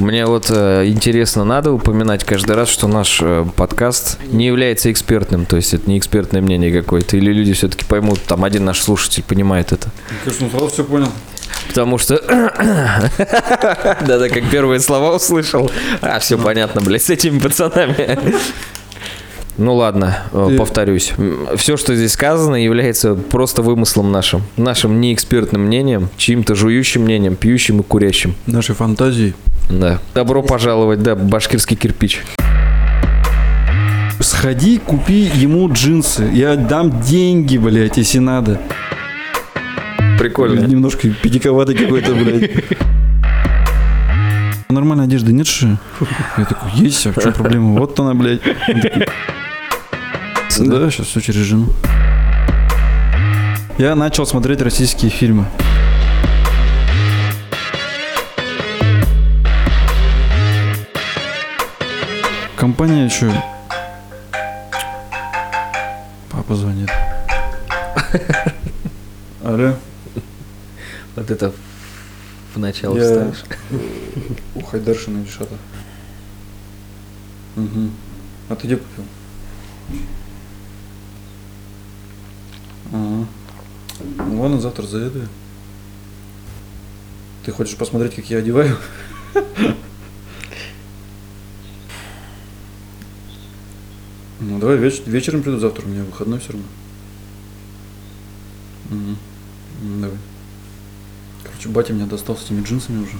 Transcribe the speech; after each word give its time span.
Мне 0.00 0.24
вот 0.24 0.46
э, 0.50 0.86
интересно, 0.86 1.44
надо 1.44 1.72
упоминать 1.72 2.24
каждый 2.24 2.56
раз, 2.56 2.70
что 2.70 2.88
наш 2.88 3.18
э, 3.20 3.44
подкаст 3.54 4.18
не 4.28 4.46
является 4.46 4.90
экспертным, 4.90 5.44
то 5.44 5.56
есть 5.56 5.74
это 5.74 5.90
не 5.90 5.98
экспертное 5.98 6.40
мнение 6.40 6.72
какое-то, 6.72 7.18
или 7.18 7.30
люди 7.30 7.52
все-таки 7.52 7.84
поймут, 7.84 8.22
там 8.22 8.44
один 8.44 8.64
наш 8.64 8.80
слушатель 8.80 9.22
понимает 9.22 9.72
это. 9.72 9.90
Конечно, 10.24 10.46
ну 10.46 10.50
сразу 10.52 10.68
все 10.72 10.84
понял. 10.84 11.08
Потому 11.68 11.98
что... 11.98 12.16
Да-да, 14.06 14.28
как 14.30 14.48
первые 14.50 14.80
слова 14.80 15.14
услышал. 15.14 15.70
А, 16.00 16.18
все 16.18 16.38
понятно, 16.38 16.80
блядь, 16.80 17.02
с 17.02 17.10
этими 17.10 17.38
пацанами. 17.38 18.18
Ну 19.58 19.74
ладно, 19.74 20.18
э, 20.32 20.46
Ты- 20.50 20.56
повторюсь. 20.56 21.12
Все, 21.56 21.76
что 21.76 21.94
здесь 21.94 22.12
сказано, 22.12 22.54
является 22.56 23.14
просто 23.14 23.62
вымыслом 23.62 24.10
нашим. 24.10 24.42
Нашим 24.56 25.00
неэкспертным 25.00 25.62
мнением, 25.62 26.08
чьим-то 26.16 26.54
жующим 26.54 27.02
мнением, 27.02 27.36
пьющим 27.36 27.80
и 27.80 27.82
курящим. 27.82 28.34
Нашей 28.46 28.74
фантазии. 28.74 29.34
Да. 29.68 29.98
Добро 30.14 30.42
пожаловать, 30.42 31.02
да, 31.02 31.14
башкирский 31.14 31.76
кирпич. 31.76 32.22
Сходи, 34.20 34.78
купи 34.78 35.30
ему 35.34 35.70
джинсы. 35.72 36.28
Я 36.32 36.56
дам 36.56 37.00
деньги, 37.00 37.56
блядь, 37.56 37.96
если 37.96 38.18
надо. 38.18 38.60
Прикольно. 40.18 40.66
Немножко 40.66 41.08
педиковатый 41.10 41.74
какой-то, 41.74 42.14
блядь. 42.14 42.50
Нормальной 44.68 45.04
одежды 45.04 45.32
нет 45.32 45.46
же? 45.46 45.78
Я 46.36 46.44
такой, 46.44 46.70
есть, 46.74 47.06
а 47.06 47.12
в 47.12 47.22
чем 47.22 47.32
проблема? 47.32 47.78
Вот 47.78 47.98
она, 47.98 48.14
блядь. 48.14 48.40
Он 50.60 50.66
такой, 50.66 50.80
Да, 50.84 50.90
сейчас 50.90 51.06
все 51.06 51.20
через 51.20 51.40
жену. 51.40 51.72
Я 53.78 53.94
начал 53.94 54.26
смотреть 54.26 54.60
российские 54.60 55.10
фильмы. 55.10 55.46
Компания 62.56 63.08
что? 63.08 63.32
Папа 66.30 66.54
звонит. 66.54 66.90
Алло. 69.42 69.74
Вот 71.16 71.30
это 71.30 71.54
в 72.54 72.58
начало 72.58 72.98
Я- 72.98 73.04
ставишь. 73.06 73.44
У 74.54 74.60
Хайдаршина 74.62 75.22
Ильшата. 75.22 75.56
Угу. 77.56 77.90
А 78.50 78.56
ты 78.56 78.66
где 78.66 78.76
купил? 78.76 79.04
Ага. 82.92 83.26
Ладно, 84.18 84.60
завтра 84.60 84.86
заеду. 84.86 85.20
Ты 87.44 87.52
хочешь 87.52 87.76
посмотреть, 87.76 88.14
как 88.16 88.26
я 88.30 88.38
одеваю? 88.38 88.76
Ну 94.40 94.58
давай 94.58 94.76
веч- 94.76 95.02
вечером 95.06 95.42
приду 95.42 95.58
завтра, 95.58 95.84
у 95.84 95.88
меня 95.88 96.02
выходной 96.04 96.38
все 96.40 96.52
равно. 96.52 96.66
М, 98.90 99.16
Давай. 100.00 100.16
Короче, 101.44 101.68
батя 101.68 101.92
меня 101.92 102.06
достал 102.06 102.36
с 102.36 102.44
этими 102.44 102.62
джинсами 102.62 103.02
уже. 103.04 103.12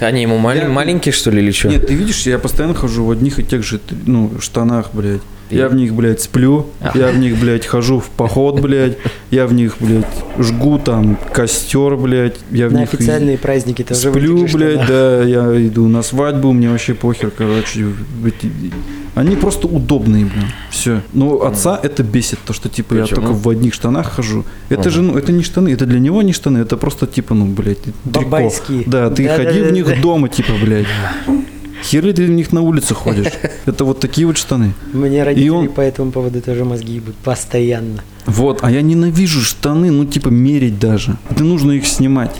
Они 0.00 0.22
ему 0.22 0.38
мал- 0.38 0.54
Я- 0.54 0.68
маленькие, 0.68 1.12
что 1.12 1.30
ли, 1.30 1.42
или 1.42 1.50
что? 1.50 1.68
Нет, 1.68 1.86
ты 1.86 1.94
видишь, 1.94 2.26
я 2.26 2.38
постоянно 2.38 2.74
хожу 2.74 3.04
в 3.04 3.10
одних 3.10 3.38
и 3.38 3.44
тех 3.44 3.62
же, 3.64 3.80
ну, 4.06 4.32
штанах, 4.40 4.90
блядь. 4.92 5.22
Я 5.50 5.68
в 5.68 5.74
них, 5.74 5.94
блядь, 5.94 6.20
сплю, 6.20 6.66
я 6.94 7.08
в 7.08 7.18
них, 7.18 7.38
блядь, 7.40 7.66
хожу 7.66 8.00
в 8.00 8.08
поход, 8.10 8.60
блядь, 8.60 8.98
я 9.30 9.46
в 9.46 9.52
них, 9.52 9.76
блядь, 9.80 10.06
жгу 10.38 10.78
там 10.78 11.16
костер, 11.32 11.96
блядь, 11.96 12.36
я 12.50 12.68
в 12.68 12.72
На 12.72 12.80
них 12.80 12.92
и 12.92 12.96
официальные 12.96 13.38
праздники 13.38 13.82
тоже 13.82 14.10
сплю, 14.10 14.46
же 14.46 14.56
блядь, 14.56 14.82
штанах. 14.84 14.88
да, 14.88 15.22
я 15.24 15.66
иду 15.66 15.88
на 15.88 16.02
свадьбу, 16.02 16.52
мне 16.52 16.68
вообще 16.70 16.94
похер, 16.94 17.30
короче. 17.30 17.86
Они 19.14 19.34
просто 19.36 19.66
удобные, 19.66 20.26
блин, 20.26 20.44
все. 20.70 21.00
Но 21.12 21.42
отца 21.42 21.78
это 21.82 22.02
бесит, 22.04 22.38
то, 22.46 22.52
что, 22.52 22.68
типа, 22.68 22.94
я 22.94 23.02
Почему? 23.02 23.20
только 23.22 23.32
в 23.32 23.48
одних 23.48 23.74
штанах 23.74 24.12
хожу. 24.12 24.44
Это 24.68 24.90
же, 24.90 25.02
ну, 25.02 25.16
это 25.16 25.32
не 25.32 25.42
штаны, 25.42 25.70
это 25.70 25.86
для 25.86 25.98
него 25.98 26.22
не 26.22 26.32
штаны, 26.32 26.58
это 26.58 26.76
просто, 26.76 27.06
типа, 27.08 27.34
ну, 27.34 27.46
блядь, 27.46 27.82
трико. 27.82 27.94
Бабайские. 28.04 28.84
Да, 28.86 29.10
ты 29.10 29.24
Да-да-да-да. 29.24 29.50
ходи 29.50 29.62
в 29.62 29.72
них 29.72 30.00
дома, 30.00 30.28
типа, 30.28 30.52
блядь. 30.62 30.86
Херы 31.84 32.12
ты 32.12 32.26
в 32.26 32.30
них 32.30 32.52
на 32.52 32.60
улице 32.62 32.94
ходишь. 32.94 33.32
Это 33.66 33.84
вот 33.84 34.00
такие 34.00 34.26
вот 34.26 34.36
штаны. 34.36 34.72
Мне 34.92 35.22
родители 35.24 35.48
он- 35.50 35.68
по 35.68 35.80
этому 35.80 36.10
поводу 36.12 36.40
тоже 36.40 36.64
мозги 36.64 36.94
ебут 36.94 37.14
постоянно. 37.16 38.02
Вот, 38.26 38.58
а 38.62 38.70
я 38.70 38.82
ненавижу 38.82 39.40
штаны, 39.40 39.90
ну, 39.90 40.04
типа, 40.04 40.28
мерить 40.28 40.78
даже. 40.78 41.16
Это 41.30 41.42
нужно 41.44 41.72
их 41.72 41.86
снимать. 41.86 42.34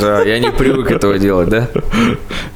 Да, 0.00 0.22
я 0.22 0.38
не 0.38 0.50
привык 0.50 0.90
этого 0.90 1.18
делать, 1.18 1.48
да? 1.48 1.68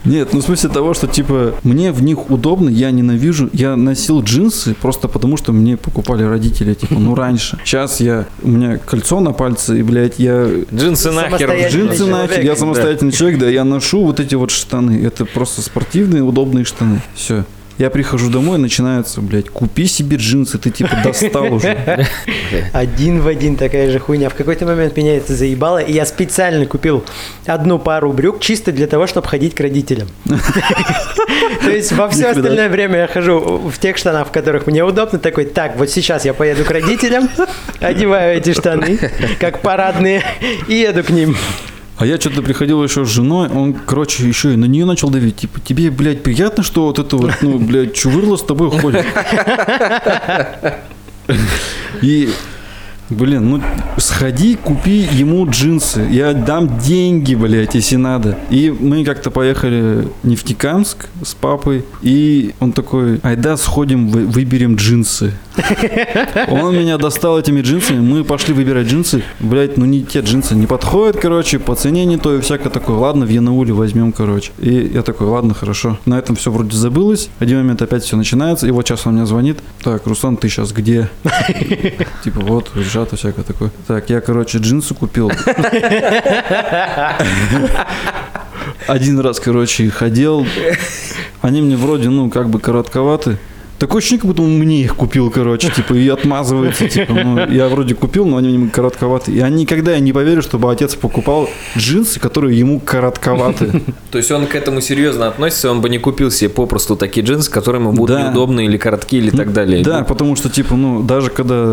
Нет, 0.05 0.33
ну 0.33 0.41
в 0.41 0.43
смысле 0.43 0.71
того, 0.71 0.95
что 0.95 1.07
типа 1.07 1.55
мне 1.63 1.93
в 1.93 2.03
них 2.03 2.31
удобно, 2.31 2.69
я 2.69 2.91
ненавижу. 2.91 3.51
Я 3.53 3.77
носил 3.77 4.23
джинсы 4.23 4.75
просто 4.75 5.09
потому, 5.09 5.37
что 5.37 5.53
мне 5.53 5.77
покупали 5.77 6.23
родители, 6.25 6.75
типа, 6.75 6.95
ну 6.95 7.15
раньше. 7.15 7.59
Сейчас 7.65 8.01
я, 8.01 8.27
у 8.43 8.49
меня 8.49 8.79
кольцо 8.79 9.21
на 9.21 9.33
пальце, 9.33 9.79
и, 9.79 9.83
блядь, 9.83 10.19
я 10.19 10.49
Джинсы 10.73 11.11
нахер. 11.11 11.51
Джинсы 11.69 11.99
человек, 11.99 12.31
нафиг, 12.31 12.45
я 12.45 12.53
да. 12.53 12.57
самостоятельный 12.57 13.13
человек, 13.13 13.41
да, 13.41 13.49
я 13.49 13.65
ношу 13.65 14.05
вот 14.05 14.21
эти 14.21 14.35
вот 14.35 14.51
штаны. 14.51 15.03
Это 15.05 15.25
просто 15.25 15.63
спортивные, 15.63 16.23
удобные 16.23 16.65
штаны. 16.65 17.01
Все. 17.15 17.45
Я 17.77 17.91
прихожу 17.91 18.31
домой, 18.31 18.59
начинается, 18.59 19.21
блядь, 19.21 19.49
купи 19.49 19.87
себе 19.87 20.17
джинсы, 20.17 20.59
ты 20.59 20.71
типа 20.71 20.97
достал 21.03 21.53
уже. 21.53 22.07
Один 22.73 23.21
в 23.21 23.27
один 23.27 23.57
такая 23.57 23.91
же 23.91 23.99
хуйня. 23.99 24.29
В 24.29 24.35
какой-то 24.35 24.65
момент 24.65 24.97
меня 24.97 25.17
это 25.17 25.35
заебало, 25.35 25.79
и 25.79 25.93
я 25.93 26.07
специально 26.07 26.67
купил 26.67 27.05
одну 27.47 27.81
пару 27.81 28.13
брюк 28.13 28.41
чисто 28.41 28.71
для 28.71 28.87
того, 28.87 29.07
чтобы 29.09 29.27
ходить 29.27 29.55
к 29.55 29.61
родителям. 29.61 30.09
То 31.65 31.71
есть 31.71 31.91
во 31.93 32.09
все 32.09 32.29
остальное 32.29 32.69
время 32.69 33.01
я 33.01 33.07
хожу 33.09 33.41
в 33.41 33.79
тех 33.79 33.97
штанах, 33.97 34.29
в 34.29 34.31
которых 34.31 34.67
мне 34.67 34.85
удобно. 34.85 35.19
Такой, 35.19 35.45
так, 35.45 35.77
вот 35.77 35.91
сейчас 35.91 36.25
я 36.25 36.33
поеду 36.33 36.65
к 36.65 36.71
родителям, 36.71 37.29
одеваю 37.81 38.39
эти 38.39 38.53
штаны, 38.53 38.99
как 39.41 39.63
парадные, 39.63 40.23
и 40.69 40.75
еду 40.75 41.03
к 41.03 41.11
ним. 41.11 41.37
А 41.97 42.07
я 42.07 42.19
что-то 42.19 42.43
приходил 42.43 42.83
еще 42.83 43.05
с 43.05 43.09
женой, 43.09 43.49
он, 43.49 43.73
короче, 43.73 44.27
еще 44.27 44.53
и 44.53 44.57
на 44.57 44.65
нее 44.65 44.85
начал 44.85 45.11
давить. 45.11 45.37
Типа, 45.37 45.61
тебе, 45.61 45.91
блядь, 45.91 46.23
приятно, 46.25 46.63
что 46.65 46.87
вот 46.87 46.99
это 46.99 47.17
вот, 47.17 47.31
ну, 47.41 47.59
блядь, 47.59 47.95
чувырло 47.95 48.37
с 48.37 48.43
тобой 48.43 48.71
ходит? 48.71 49.05
И, 52.03 52.31
блин, 53.11 53.51
ну, 53.51 53.63
сходи, 53.99 54.57
купи 54.57 55.07
ему 55.13 55.49
джинсы. 55.49 56.07
Я 56.11 56.33
дам 56.35 56.79
деньги, 56.79 57.35
блядь, 57.35 57.75
если 57.75 57.97
надо. 57.97 58.39
И 58.51 58.71
мы 58.77 59.05
как-то 59.05 59.31
поехали 59.31 60.09
в 60.23 60.27
Нефтекамск 60.27 61.07
с 61.25 61.35
папой, 61.35 61.85
и 62.03 62.55
он 62.61 62.73
такой, 62.73 63.19
айда 63.23 63.57
сходим, 63.57 64.09
вы- 64.09 64.27
выберем 64.27 64.75
джинсы. 64.75 65.33
Он 66.49 66.77
меня 66.77 66.99
достал 66.99 67.39
этими 67.39 67.61
джинсами, 67.61 68.01
мы 68.01 68.25
пошли 68.25 68.55
выбирать 68.55 68.87
джинсы. 68.87 69.23
Блять, 69.41 69.77
ну 69.77 69.85
не 69.85 70.03
те 70.03 70.21
джинсы 70.21 70.55
не 70.55 70.67
подходят, 70.67 71.17
короче, 71.21 71.59
по 71.59 71.75
цене 71.75 72.05
не 72.05 72.17
то 72.17 72.35
и 72.35 72.41
всякое 72.41 72.71
такое. 72.71 72.97
Ладно, 72.97 73.25
в 73.27 73.29
Янауле 73.29 73.73
возьмем, 73.73 74.13
короче. 74.13 74.53
И 74.59 74.91
я 74.93 75.03
такой, 75.03 75.27
ладно, 75.29 75.55
хорошо. 75.55 75.99
На 76.07 76.19
этом 76.19 76.37
все 76.37 76.51
вроде 76.51 76.77
забылось. 76.77 77.29
Один 77.39 77.59
момент 77.59 77.83
опять 77.83 78.03
все 78.03 78.17
начинается, 78.17 78.67
и 78.67 78.71
вот 78.71 78.87
сейчас 78.87 79.07
он 79.07 79.15
мне 79.15 79.27
звонит. 79.27 79.59
Так, 79.83 80.07
Руслан, 80.07 80.37
ты 80.37 80.49
сейчас 80.49 80.73
где? 80.73 81.09
Типа 82.25 82.41
вот, 82.41 82.71
сжато 82.75 83.17
всякое 83.17 83.45
такое. 83.45 83.71
Так, 83.87 84.11
я, 84.11 84.21
короче, 84.21 84.59
джинсы 84.59 84.95
купил. 84.95 85.31
Один 88.87 89.19
раз, 89.21 89.41
короче, 89.41 89.85
их 89.85 90.03
одел. 90.03 90.47
Они 91.41 91.63
мне 91.63 91.77
вроде, 91.77 92.09
ну, 92.11 92.31
как 92.31 92.49
бы 92.51 92.59
коротковаты. 92.59 93.39
Такое 93.79 93.99
ощущение, 93.99 94.21
как 94.21 94.29
будто 94.29 94.43
он 94.43 94.57
мне 94.59 94.83
их 94.83 94.95
купил, 94.97 95.31
короче, 95.31 95.69
типа, 95.71 95.95
и 95.95 96.09
отмазывается, 96.09 96.89
типа, 96.89 97.13
ну, 97.13 97.47
я 97.51 97.69
вроде 97.69 97.95
купил, 97.95 98.25
но 98.25 98.37
они 98.37 98.57
мне 98.57 98.71
коротковаты. 98.71 99.33
И 99.33 99.41
они 99.41 99.63
никогда 99.63 99.93
я 99.93 100.01
не 100.01 100.13
поверю, 100.13 100.43
чтобы 100.43 100.71
отец 100.71 100.95
покупал 100.95 101.49
джинсы, 101.77 102.21
которые 102.21 102.59
ему 102.59 102.81
коротковаты. 102.81 103.83
То 104.11 104.19
есть 104.19 104.31
он 104.31 104.47
к 104.47 104.55
этому 104.55 104.81
серьезно 104.81 105.27
относится, 105.29 105.71
он 105.71 105.81
бы 105.81 105.89
не 105.89 105.99
купил 105.99 106.31
себе 106.31 106.51
попросту 106.51 106.97
такие 106.97 107.27
джинсы, 107.27 107.51
которые 107.51 107.83
ему 107.83 107.93
будут 107.93 108.17
Да. 108.17 108.23
неудобны 108.29 108.65
или 108.65 108.77
короткие 108.77 109.23
или 109.23 109.31
так 109.31 109.53
далее. 109.53 109.83
Да, 109.83 110.05
потому 110.05 110.37
что, 110.37 110.49
типа, 110.49 110.77
ну, 110.77 111.03
даже 111.03 111.31
когда 111.31 111.65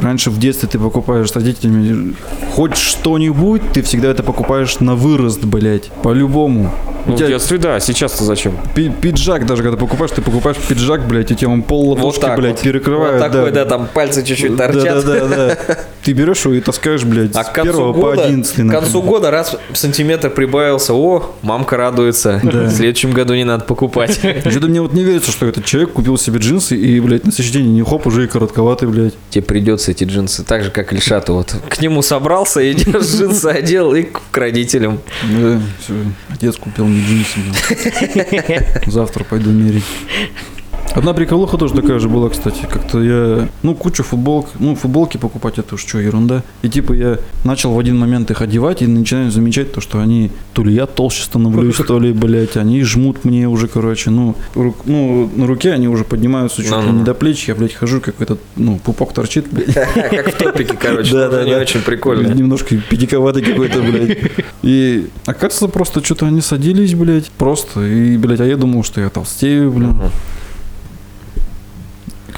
раньше 0.00 0.30
в 0.30 0.38
детстве 0.38 0.68
ты 0.70 0.78
покупаешь 0.78 1.30
с 1.30 1.34
родителями 1.34 2.14
хоть 2.54 2.76
что-нибудь, 2.76 3.62
ты 3.72 3.82
всегда 3.82 4.08
это 4.08 4.22
покупаешь 4.22 4.78
на 4.80 4.94
вырост, 4.94 5.44
блядь, 5.44 5.90
по-любому. 6.02 6.72
Ну, 7.06 7.14
У 7.14 7.16
в 7.16 7.18
тебя 7.18 7.28
детстве, 7.28 7.56
да, 7.56 7.80
сейчас-то 7.80 8.24
зачем? 8.24 8.52
пи- 8.74 8.90
пиджак 8.90 9.46
даже, 9.46 9.62
когда 9.62 9.78
покупаешь, 9.78 10.10
ты 10.14 10.20
покупаешь 10.20 10.58
пиджак, 10.58 11.08
блядь, 11.08 11.30
и 11.32 11.34
тебе 11.40 11.50
он 11.50 11.62
пол 11.62 11.90
ладошки, 11.90 12.26
блядь, 12.36 12.56
вот. 12.56 12.60
перекрывает. 12.60 13.20
Вот 13.20 13.32
такой, 13.32 13.50
да, 13.50 13.64
там 13.64 13.88
пальцы 13.92 14.22
чуть-чуть 14.22 14.56
торчат. 14.56 15.04
Да, 15.04 15.20
да, 15.20 15.26
да, 15.26 15.56
да. 15.66 15.78
Ты 16.04 16.12
берешь 16.12 16.44
его 16.44 16.54
и 16.54 16.60
таскаешь, 16.60 17.04
блядь, 17.04 17.34
А 17.34 17.44
с 17.44 17.48
к 17.48 17.52
концу, 17.52 17.72
первого 17.72 17.92
по 17.92 18.00
года, 18.00 18.24
одиннадцатый. 18.24 18.62
к 18.62 18.66
нахуй. 18.66 18.82
концу 18.82 19.02
года 19.02 19.30
раз 19.30 19.56
сантиметр 19.72 20.30
прибавился, 20.30 20.94
о, 20.94 21.34
мамка 21.42 21.76
радуется. 21.76 22.40
Да. 22.42 22.64
В 22.64 22.70
следующем 22.70 23.12
году 23.12 23.34
не 23.34 23.44
надо 23.44 23.64
покупать. 23.64 24.12
Что-то 24.20 24.66
мне 24.66 24.80
вот 24.80 24.92
не 24.92 25.02
верится, 25.02 25.30
что 25.30 25.46
этот 25.46 25.64
человек 25.64 25.92
купил 25.92 26.18
себе 26.18 26.38
джинсы 26.38 26.76
и, 26.76 27.00
блядь, 27.00 27.24
на 27.24 27.32
следующий 27.32 27.58
день 27.58 27.74
не 27.74 27.82
хоп, 27.82 28.06
уже 28.06 28.24
и 28.24 28.26
коротковатый, 28.26 28.88
блядь. 28.88 29.14
Тебе 29.30 29.42
придется 29.42 29.90
эти 29.90 30.04
джинсы, 30.04 30.44
так 30.44 30.62
же, 30.64 30.70
как 30.70 30.92
Ильшату. 30.92 31.34
Вот 31.34 31.54
к 31.68 31.80
нему 31.80 32.02
собрался, 32.02 32.60
идешь, 32.72 33.06
джинсы 33.06 33.46
одел 33.46 33.94
и 33.94 34.02
к 34.02 34.36
родителям. 34.36 35.00
Да, 35.22 35.60
все, 35.82 35.94
отец 36.28 36.56
купил 36.56 36.86
мне 36.86 37.02
джинсы. 37.02 37.40
Завтра 38.90 39.24
пойду 39.24 39.50
мерить. 39.50 39.84
Одна 40.94 41.12
приколуха 41.14 41.56
тоже 41.56 41.74
такая 41.74 41.98
же 42.00 42.08
была, 42.08 42.28
кстати. 42.30 42.66
Как-то 42.68 43.00
я, 43.02 43.48
ну, 43.62 43.74
кучу 43.74 44.02
футболок, 44.02 44.48
ну, 44.58 44.74
футболки 44.74 45.18
покупать, 45.18 45.58
это 45.58 45.76
уж 45.76 45.82
что, 45.86 45.98
ерунда. 45.98 46.42
И 46.62 46.68
типа 46.68 46.92
я 46.92 47.18
начал 47.44 47.72
в 47.72 47.78
один 47.78 47.96
момент 47.98 48.30
их 48.30 48.42
одевать 48.42 48.82
и 48.82 48.86
начинаю 48.86 49.30
замечать 49.30 49.72
то, 49.72 49.80
что 49.80 50.00
они, 50.00 50.32
то 50.52 50.64
ли 50.64 50.74
я 50.74 50.86
толще 50.86 51.22
становлюсь, 51.22 51.76
то 51.86 51.98
ли, 52.00 52.12
блядь, 52.12 52.56
они 52.56 52.82
жмут 52.82 53.24
мне 53.24 53.48
уже, 53.48 53.68
короче, 53.68 54.10
ну, 54.10 54.34
рук- 54.54 54.82
ну, 54.86 55.30
на 55.36 55.46
руке 55.46 55.72
они 55.72 55.86
уже 55.88 56.04
поднимаются 56.04 56.62
чуть 56.62 56.72
ли 56.72 56.90
не 56.92 57.04
до 57.04 57.14
плеч, 57.14 57.46
я, 57.48 57.54
блядь, 57.54 57.74
хожу, 57.74 58.00
как 58.00 58.20
этот, 58.20 58.40
ну, 58.56 58.78
пупок 58.78 59.12
торчит, 59.12 59.46
блядь. 59.50 59.74
Как 60.10 60.34
в 60.34 60.38
топике, 60.38 60.74
короче. 60.76 61.12
Да, 61.12 61.28
да, 61.28 61.44
не 61.44 61.54
очень 61.54 61.80
прикольно. 61.82 62.32
Немножко 62.32 62.76
педиковатый 62.76 63.42
какой-то, 63.42 63.80
блядь. 63.80 64.18
И 64.62 65.08
оказывается, 65.24 65.68
просто 65.68 66.04
что-то 66.04 66.26
они 66.26 66.40
садились, 66.40 66.94
блядь, 66.94 67.30
просто. 67.30 67.84
И, 67.86 68.16
блядь, 68.16 68.40
а 68.40 68.46
я 68.46 68.56
думал, 68.56 68.82
что 68.82 69.00
я 69.00 69.08
толстею, 69.08 69.70
блин. 69.72 69.94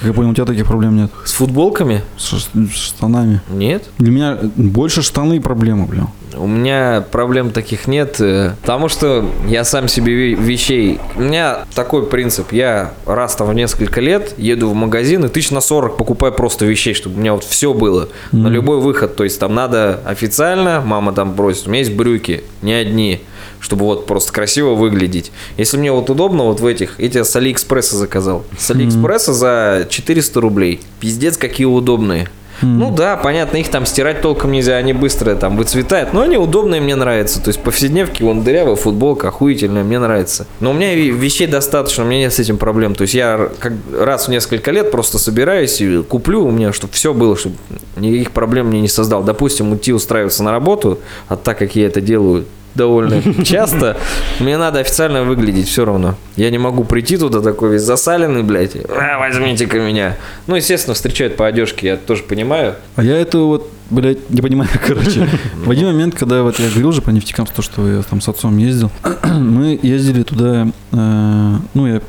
Как 0.03 0.09
я 0.09 0.13
понял, 0.13 0.31
у 0.31 0.33
тебя 0.33 0.43
таких 0.43 0.65
проблем 0.65 0.97
нет. 0.97 1.11
С 1.23 1.31
футболками? 1.31 2.01
С 2.17 2.49
штанами. 2.73 3.39
Нет. 3.49 3.89
Для 3.99 4.11
меня 4.11 4.37
больше 4.57 5.01
штаны 5.01 5.39
проблемы, 5.39 5.85
блин. 5.85 6.07
У 6.35 6.47
меня 6.47 7.03
проблем 7.11 7.51
таких 7.51 7.87
нет, 7.87 8.17
э, 8.19 8.53
потому 8.61 8.87
что 8.89 9.25
я 9.47 9.63
сам 9.63 9.87
себе 9.87 10.13
ве- 10.33 10.35
вещей... 10.35 10.99
У 11.15 11.21
меня 11.21 11.65
такой 11.75 12.05
принцип. 12.05 12.51
Я 12.51 12.93
раз 13.05 13.35
там 13.35 13.47
в 13.47 13.53
несколько 13.53 14.01
лет 14.01 14.33
еду 14.37 14.69
в 14.69 14.73
магазин 14.73 15.25
и 15.25 15.29
тысяч 15.29 15.51
на 15.51 15.61
40 15.61 15.97
покупаю 15.97 16.33
просто 16.33 16.65
вещей, 16.65 16.93
чтобы 16.93 17.15
у 17.17 17.19
меня 17.19 17.33
вот 17.33 17.43
все 17.43 17.73
было. 17.73 18.09
На 18.31 18.37
Мгм. 18.39 18.47
любой 18.51 18.79
выход. 18.79 19.15
То 19.15 19.23
есть 19.23 19.39
там 19.39 19.53
надо 19.53 19.99
официально, 20.05 20.81
мама 20.81 21.13
там 21.13 21.33
просит. 21.35 21.67
У 21.67 21.69
меня 21.69 21.79
есть 21.79 21.93
брюки, 21.93 22.43
не 22.61 22.73
одни, 22.73 23.21
чтобы 23.59 23.85
вот 23.85 24.05
просто 24.07 24.31
красиво 24.33 24.73
выглядеть. 24.75 25.31
Если 25.57 25.77
мне 25.77 25.91
вот 25.91 26.09
удобно 26.09 26.43
вот 26.45 26.59
в 26.59 26.65
этих... 26.65 26.99
Эти 26.99 27.21
с 27.23 27.35
Алиэкспресса 27.35 27.95
заказал. 27.97 28.43
С 28.57 28.71
Алиэкспресса 28.71 29.33
за 29.33 29.87
400 29.89 30.41
рублей. 30.41 30.81
Пиздец, 30.99 31.37
какие 31.37 31.65
удобные. 31.67 32.27
Ну 32.63 32.91
да, 32.91 33.17
понятно, 33.17 33.57
их 33.57 33.69
там 33.69 33.85
стирать 33.85 34.21
толком 34.21 34.51
нельзя, 34.51 34.75
они 34.75 34.93
быстро 34.93 35.35
там 35.35 35.57
выцветают, 35.57 36.13
но 36.13 36.21
они 36.21 36.37
удобные, 36.37 36.81
мне 36.81 36.95
нравятся. 36.95 37.41
То 37.41 37.49
есть 37.49 37.59
повседневки, 37.61 38.23
вон 38.23 38.43
дырявая 38.43 38.75
футболка, 38.75 39.27
охуительная, 39.27 39.83
мне 39.83 39.99
нравится. 39.99 40.47
Но 40.59 40.71
у 40.71 40.73
меня 40.73 40.95
ве- 40.95 41.11
вещей 41.11 41.47
достаточно, 41.47 42.03
у 42.03 42.07
меня 42.07 42.21
нет 42.21 42.33
с 42.33 42.39
этим 42.39 42.57
проблем. 42.57 42.95
То 42.95 43.03
есть 43.03 43.13
я 43.13 43.49
как 43.59 43.73
раз 43.97 44.27
в 44.27 44.31
несколько 44.31 44.71
лет 44.71 44.91
просто 44.91 45.19
собираюсь 45.19 45.81
и 45.81 46.01
куплю 46.03 46.45
у 46.45 46.51
меня, 46.51 46.73
чтобы 46.73 46.93
все 46.93 47.13
было, 47.13 47.35
чтобы 47.37 47.55
никаких 47.97 48.31
проблем 48.31 48.67
мне 48.67 48.81
не 48.81 48.87
создал. 48.87 49.23
Допустим, 49.23 49.71
уйти 49.71 49.93
устраиваться 49.93 50.43
на 50.43 50.51
работу, 50.51 50.99
а 51.27 51.35
так 51.35 51.59
как 51.59 51.75
я 51.75 51.87
это 51.87 52.01
делаю 52.01 52.45
довольно 52.75 53.21
часто, 53.43 53.97
мне 54.39 54.57
надо 54.57 54.79
официально 54.79 55.23
выглядеть 55.23 55.67
все 55.67 55.85
равно. 55.85 56.15
Я 56.35 56.49
не 56.49 56.57
могу 56.57 56.83
прийти 56.83 57.17
туда 57.17 57.41
такой 57.41 57.71
весь 57.71 57.81
засаленный, 57.81 58.43
блядь, 58.43 58.75
«А, 58.89 59.19
возьмите-ка 59.19 59.79
меня. 59.79 60.17
Ну, 60.47 60.55
естественно, 60.55 60.93
встречают 60.93 61.35
по 61.35 61.47
одежке, 61.47 61.87
я 61.87 61.97
тоже 61.97 62.23
понимаю. 62.23 62.75
А 62.95 63.03
я 63.03 63.17
это 63.17 63.39
вот, 63.39 63.69
блядь, 63.93 64.29
не 64.29 64.41
понимаю, 64.41 64.69
короче. 64.87 65.27
В 65.63 65.69
один 65.69 65.87
момент, 65.87 66.15
когда 66.15 66.43
вот 66.43 66.59
я 66.59 66.69
говорил 66.69 66.91
же 66.91 67.01
про 67.01 67.11
нефтекамство, 67.11 67.63
что 67.63 67.87
я 67.87 68.01
там 68.01 68.21
с 68.21 68.27
отцом 68.27 68.57
ездил, 68.57 68.91
мы 69.23 69.79
ездили 69.81 70.23
туда, 70.23 70.67
э, 70.91 71.55
ну, 71.73 71.87
я 71.87 72.01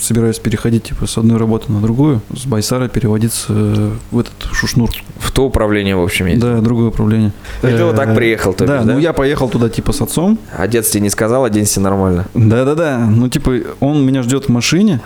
собираюсь 0.00 0.38
переходить, 0.38 0.84
типа, 0.84 1.06
с 1.06 1.18
одной 1.18 1.38
работы 1.38 1.70
на 1.70 1.80
другую, 1.80 2.20
с 2.34 2.46
Байсара 2.46 2.88
переводиться 2.88 3.46
э, 3.50 3.90
в 4.10 4.18
этот 4.18 4.34
Шушнур. 4.52 4.90
В 5.18 5.30
то 5.32 5.46
управление, 5.46 5.96
в 5.96 6.02
общем, 6.02 6.26
есть. 6.26 6.40
Да, 6.40 6.60
другое 6.60 6.88
управление. 6.88 7.32
И 7.62 7.66
ты 7.66 7.84
вот 7.84 7.96
так 7.96 8.10
Э, 8.10 8.14
приехал, 8.14 8.52
то 8.52 8.66
Да, 8.66 8.82
ну 8.84 8.98
я 8.98 9.12
поехал 9.12 9.48
туда, 9.48 9.68
типа, 9.68 9.92
с 9.92 10.00
отцом. 10.00 10.38
А 10.56 10.66
дед 10.66 10.86
тебе 10.86 11.02
не 11.02 11.10
сказал, 11.10 11.44
оденься 11.44 11.80
нормально. 11.80 12.26
Да-да-да, 12.34 12.98
ну, 12.98 13.28
типа, 13.28 13.52
он 13.80 14.04
меня 14.04 14.22
ждет 14.22 14.46
в 14.46 14.48
машине, 14.48 15.00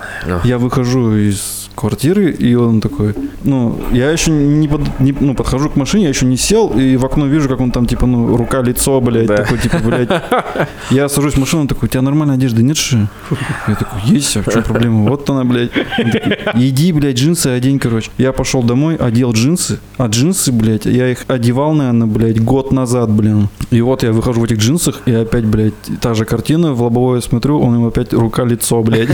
я 0.45 0.59
выхожу 0.59 1.15
из 1.17 1.64
квартиры, 1.75 2.31
и 2.31 2.55
он 2.55 2.81
такой, 2.81 3.15
ну, 3.43 3.79
я 3.93 4.11
еще 4.11 4.31
не, 4.31 4.69
под- 4.69 5.01
не- 5.01 5.15
ну, 5.19 5.35
подхожу 5.35 5.69
к 5.71 5.77
машине, 5.77 6.05
я 6.05 6.09
еще 6.11 6.27
не 6.27 6.37
сел, 6.37 6.69
и 6.79 6.97
в 6.97 7.05
окно 7.05 7.27
вижу, 7.27 7.49
как 7.49 7.61
он 7.61 7.71
там, 7.71 7.87
типа, 7.87 8.07
ну, 8.07 8.37
рука, 8.37 8.63
лицо, 8.63 9.01
блядь, 9.01 9.27
Да. 9.27 9.37
такой, 9.39 9.59
типа, 9.59 9.79
блядь. 9.85 10.09
Я 10.91 11.09
сажусь 11.09 11.35
в 11.35 11.39
машину, 11.39 11.63
он 11.63 11.69
такой, 11.69 11.87
у 11.87 11.91
тебя 11.91 12.03
нормальная 12.03 12.37
одежда 12.37 12.63
нет, 12.63 12.77
ли?» 12.93 13.07
Я 13.69 13.75
такой, 13.75 14.01
есть, 14.07 14.37
а 14.37 14.43
в 14.43 14.53
чем 14.53 14.63
проблема? 14.63 15.09
Вот 15.09 15.29
она, 15.31 15.45
блядь. 15.45 15.71
Он 15.99 16.11
такой, 16.11 16.39
Иди, 16.55 16.93
блядь, 16.93 17.17
джинсы 17.17 17.49
одень, 17.49 17.79
короче. 17.79 18.11
Я 18.19 18.33
пошел 18.33 18.63
домой, 18.63 18.97
одел 18.97 19.33
джинсы, 19.33 19.79
а 19.99 20.07
джинсы, 20.07 20.53
блядь, 20.53 20.87
я 20.87 21.09
их 21.11 21.25
одевал, 21.29 21.73
наверное, 21.75 22.07
блядь, 22.07 22.41
год 22.43 22.73
назад, 22.73 23.11
блин. 23.11 23.49
И 23.71 23.81
вот 23.81 24.03
я 24.03 24.13
выхожу 24.13 24.41
в 24.41 24.45
этих 24.45 24.59
джинсах, 24.59 25.03
и 25.07 25.13
опять, 25.13 25.45
блядь, 25.45 25.75
та 26.01 26.15
же 26.15 26.25
картина, 26.25 26.73
в 26.73 26.83
лобовое 26.83 27.21
смотрю, 27.21 27.61
он 27.61 27.75
ему 27.75 27.89
опять 27.89 28.13
рука, 28.13 28.45
лицо, 28.45 28.83
блядь. 28.83 29.09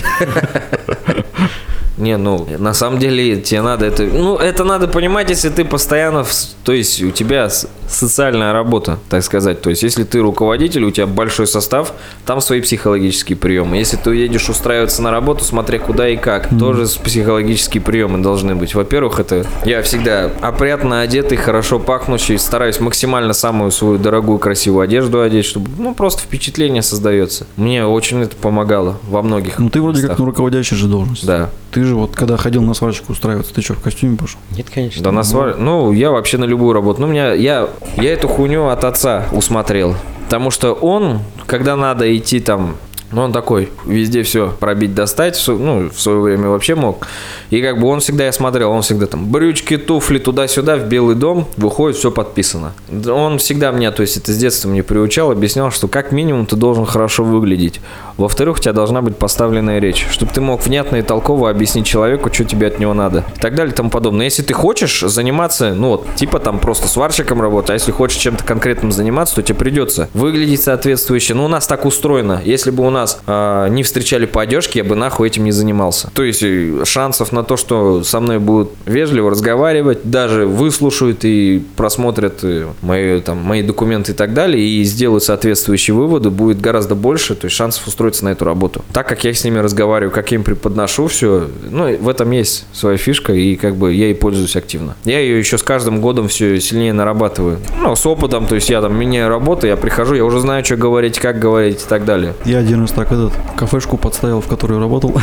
Не, 2.01 2.17
ну, 2.17 2.47
на 2.59 2.75
самом 2.75 2.99
деле 2.99 3.37
тебе 3.37 3.63
надо 3.63 3.87
это... 3.87 4.05
Ну, 4.05 4.37
это 4.37 4.65
надо 4.65 4.89
понимать, 4.89 5.31
если 5.31 5.51
ты 5.51 5.65
постоянно... 5.65 6.25
в 6.25 6.33
то 6.65 6.73
есть 6.73 7.03
у 7.03 7.11
тебя 7.11 7.49
социальная 7.91 8.53
работа, 8.53 8.99
так 9.09 9.23
сказать. 9.23 9.61
То 9.63 9.71
есть 9.71 9.83
если 9.83 10.05
ты 10.05 10.21
руководитель, 10.21 10.85
у 10.85 10.91
тебя 10.91 11.07
большой 11.07 11.47
состав, 11.47 11.93
там 12.27 12.41
свои 12.41 12.61
психологические 12.61 13.37
приемы. 13.37 13.77
Если 13.77 13.97
ты 13.97 14.15
едешь 14.15 14.49
устраиваться 14.49 15.03
на 15.03 15.11
работу, 15.11 15.45
смотря 15.45 15.79
куда 15.79 16.09
и 16.09 16.17
как, 16.17 16.49
тоже 16.59 16.87
с- 16.87 16.97
психологические 16.97 17.83
приемы 17.83 18.19
должны 18.23 18.55
быть. 18.55 18.75
Во-первых, 18.75 19.21
это 19.21 19.47
я 19.65 19.83
всегда 19.83 20.31
опрятно 20.41 21.01
одетый, 21.01 21.37
хорошо 21.37 21.79
пахнущий, 21.79 22.39
стараюсь 22.39 22.81
максимально 22.81 23.33
самую 23.33 23.71
свою 23.71 23.99
дорогую 23.99 24.39
красивую 24.39 24.83
одежду 24.83 25.21
одеть, 25.21 25.45
чтобы, 25.45 25.71
ну, 25.79 25.95
просто 25.95 26.23
впечатление 26.23 26.83
создается. 26.83 27.47
Мне 27.57 27.85
очень 27.85 28.23
это 28.23 28.37
помогало 28.37 28.99
во 29.09 29.23
многих 29.23 29.59
Ну 29.59 29.71
ты 29.71 29.81
вроде 29.83 30.01
как 30.03 30.11
местах. 30.11 30.19
на 30.21 30.27
руководящей 30.27 30.77
же 30.77 30.87
должности. 30.87 31.27
Да. 31.27 31.51
Ты 31.71 31.85
же 31.85 31.95
вот, 31.95 32.17
когда 32.17 32.37
ходил 32.37 32.63
на 32.63 32.75
сварщику 32.75 33.13
устраиваться, 33.13 33.55
ты 33.55 33.63
что, 33.63 33.75
в 33.75 33.81
костюме 33.81 34.17
пошел? 34.17 34.41
Нет, 34.57 34.67
конечно. 34.73 35.03
Да 35.03 35.13
на 35.13 35.21
свар- 35.21 35.57
Ну, 35.57 35.93
я 35.93 36.11
вообще 36.11 36.37
на 36.39 36.45
любую 36.45 36.73
работу. 36.73 37.01
Ну, 37.01 37.07
у 37.07 37.11
меня, 37.11 37.33
я, 37.33 37.69
я 37.97 38.13
эту 38.13 38.29
хуйню 38.29 38.69
от 38.69 38.85
отца 38.85 39.25
усмотрел. 39.33 39.95
Потому 40.25 40.51
что 40.51 40.73
он, 40.73 41.21
когда 41.47 41.77
надо 41.77 42.17
идти 42.17 42.41
там, 42.41 42.77
ну, 43.13 43.23
он 43.23 43.33
такой, 43.33 43.71
везде 43.85 44.23
все 44.23 44.53
пробить, 44.59 44.95
достать, 44.95 45.43
ну, 45.49 45.91
в 45.91 46.01
свое 46.01 46.21
время 46.21 46.49
вообще 46.49 46.75
мог. 46.75 47.07
И 47.51 47.61
как 47.61 47.81
бы 47.81 47.89
он 47.89 48.01
всегда, 48.01 48.25
я 48.25 48.33
смотрел, 48.33 48.71
он 48.71 48.83
всегда 48.83 49.07
там 49.07 49.27
брючки, 49.27 49.77
туфли, 49.77 50.19
туда-сюда, 50.19 50.77
в 50.77 50.87
Белый 50.89 51.17
дом, 51.17 51.49
выходит, 51.57 51.97
все 51.97 52.11
подписано. 52.11 52.73
Он 53.09 53.39
всегда 53.39 53.71
меня, 53.73 53.91
то 53.91 54.03
есть 54.03 54.17
это 54.17 54.33
с 54.33 54.37
детства 54.37 54.69
мне 54.69 54.83
приучал, 54.83 55.31
объяснял, 55.31 55.71
что 55.71 55.89
как 55.89 56.13
минимум 56.13 56.47
ты 56.47 56.57
должен 56.57 56.87
хорошо 56.87 57.25
выглядеть. 57.25 57.81
Во-вторых, 58.17 58.59
у 58.59 58.61
тебя 58.61 58.73
должна 58.73 59.03
быть 59.03 59.17
поставленная 59.17 59.79
речь, 59.79 60.07
чтобы 60.11 60.33
ты 60.33 60.41
мог 60.41 60.65
внятно 60.65 60.97
и 60.97 61.03
толково 61.03 61.51
объяснить 61.51 61.87
человеку, 61.87 62.33
что 62.33 62.45
тебе 62.45 62.67
от 62.67 62.79
него 62.79 62.95
надо. 62.95 63.25
И 63.35 63.41
так 63.41 63.55
далее 63.55 63.73
и 63.73 63.77
тому 63.77 63.91
подобное. 63.91 64.27
Если 64.27 64.43
ты 64.43 64.53
хочешь 64.53 65.01
заниматься, 65.01 65.75
ну 65.75 65.89
вот, 65.89 66.07
типа 66.17 66.39
там 66.39 66.59
просто 66.59 66.87
сварщиком 66.87 67.41
работать, 67.41 67.71
а 67.71 67.73
если 67.75 67.93
хочешь 67.93 68.19
чем-то 68.19 68.45
конкретным 68.45 68.93
заниматься, 68.93 69.37
то 69.37 69.43
тебе 69.43 69.59
придется 69.59 70.09
выглядеть 70.13 70.63
соответствующе. 70.63 71.35
Ну, 71.35 71.47
у 71.47 71.49
нас 71.49 71.67
так 71.67 71.87
устроено. 71.87 72.43
Если 72.45 72.71
бы 72.71 72.87
у 72.87 72.91
нас 72.91 73.00
а, 73.27 73.69
не 73.69 73.83
встречали 73.83 74.27
по 74.27 74.43
одежке, 74.43 74.81
я 74.81 74.85
бы 74.85 74.95
нахуй 74.95 75.29
этим 75.29 75.45
не 75.45 75.53
занимался. 75.53 76.11
То 76.15 76.23
есть 76.23 76.43
э, 76.43 76.85
шансов 76.85 77.33
на 77.33 77.43
то, 77.43 77.57
что 77.57 78.03
со 78.03 78.21
мной 78.21 78.39
будут 78.39 78.71
вежливо 78.87 79.31
разговаривать, 79.31 80.01
даже 80.05 80.47
выслушают 80.47 81.25
и 81.25 81.63
просмотрят 81.77 82.41
э, 82.43 82.69
мои, 82.83 83.21
там, 83.21 83.39
мои 83.39 83.63
документы 83.63 84.13
и 84.13 84.15
так 84.15 84.35
далее, 84.35 84.65
и 84.65 84.83
сделают 84.85 85.25
соответствующие 85.25 85.95
выводы, 85.95 86.31
будет 86.31 86.61
гораздо 86.61 86.95
больше, 86.95 87.35
то 87.35 87.47
есть 87.47 87.57
шансов 87.57 87.87
устроиться 87.87 88.25
на 88.25 88.31
эту 88.31 88.45
работу. 88.45 88.85
Так 88.93 89.09
как 89.09 89.25
я 89.25 89.33
с 89.33 89.45
ними 89.45 89.59
разговариваю, 89.59 90.13
как 90.13 90.31
я 90.31 90.37
им 90.37 90.45
преподношу 90.45 91.07
все, 91.07 91.49
ну, 91.71 91.97
в 91.97 92.09
этом 92.09 92.31
есть 92.31 92.67
своя 92.73 92.97
фишка, 92.97 93.33
и 93.33 93.57
как 93.57 93.77
бы 93.77 93.93
я 93.93 94.07
ей 94.07 94.15
пользуюсь 94.15 94.57
активно. 94.57 94.97
Я 95.05 95.21
ее 95.21 95.39
еще 95.39 95.59
с 95.59 95.63
каждым 95.63 96.01
годом 96.01 96.29
все 96.29 96.61
сильнее 96.61 96.93
нарабатываю. 96.93 97.59
Ну, 97.81 97.97
с 97.97 98.07
опытом, 98.07 98.47
то 98.47 98.55
есть 98.55 98.71
я 98.71 98.81
там 98.81 98.99
меняю 98.99 99.29
работу, 99.29 99.67
я 99.67 99.77
прихожу, 99.77 100.15
я 100.15 100.25
уже 100.25 100.41
знаю, 100.41 100.65
что 100.65 100.77
говорить, 100.77 101.19
как 101.19 101.39
говорить 101.39 101.83
и 101.83 101.89
так 101.89 102.05
далее. 102.05 102.35
Я 102.45 102.59
один 102.59 102.83
раз 102.83 102.90
раз 102.91 103.09
так 103.09 103.13
этот 103.13 103.33
кафешку 103.57 103.97
подставил, 103.97 104.41
в 104.41 104.47
которой 104.47 104.79
работал. 104.79 105.15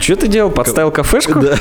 Что 0.00 0.16
ты 0.16 0.28
делал? 0.28 0.50
Подставил 0.50 0.90
кафешку? 0.90 1.40
Да. 1.40 1.56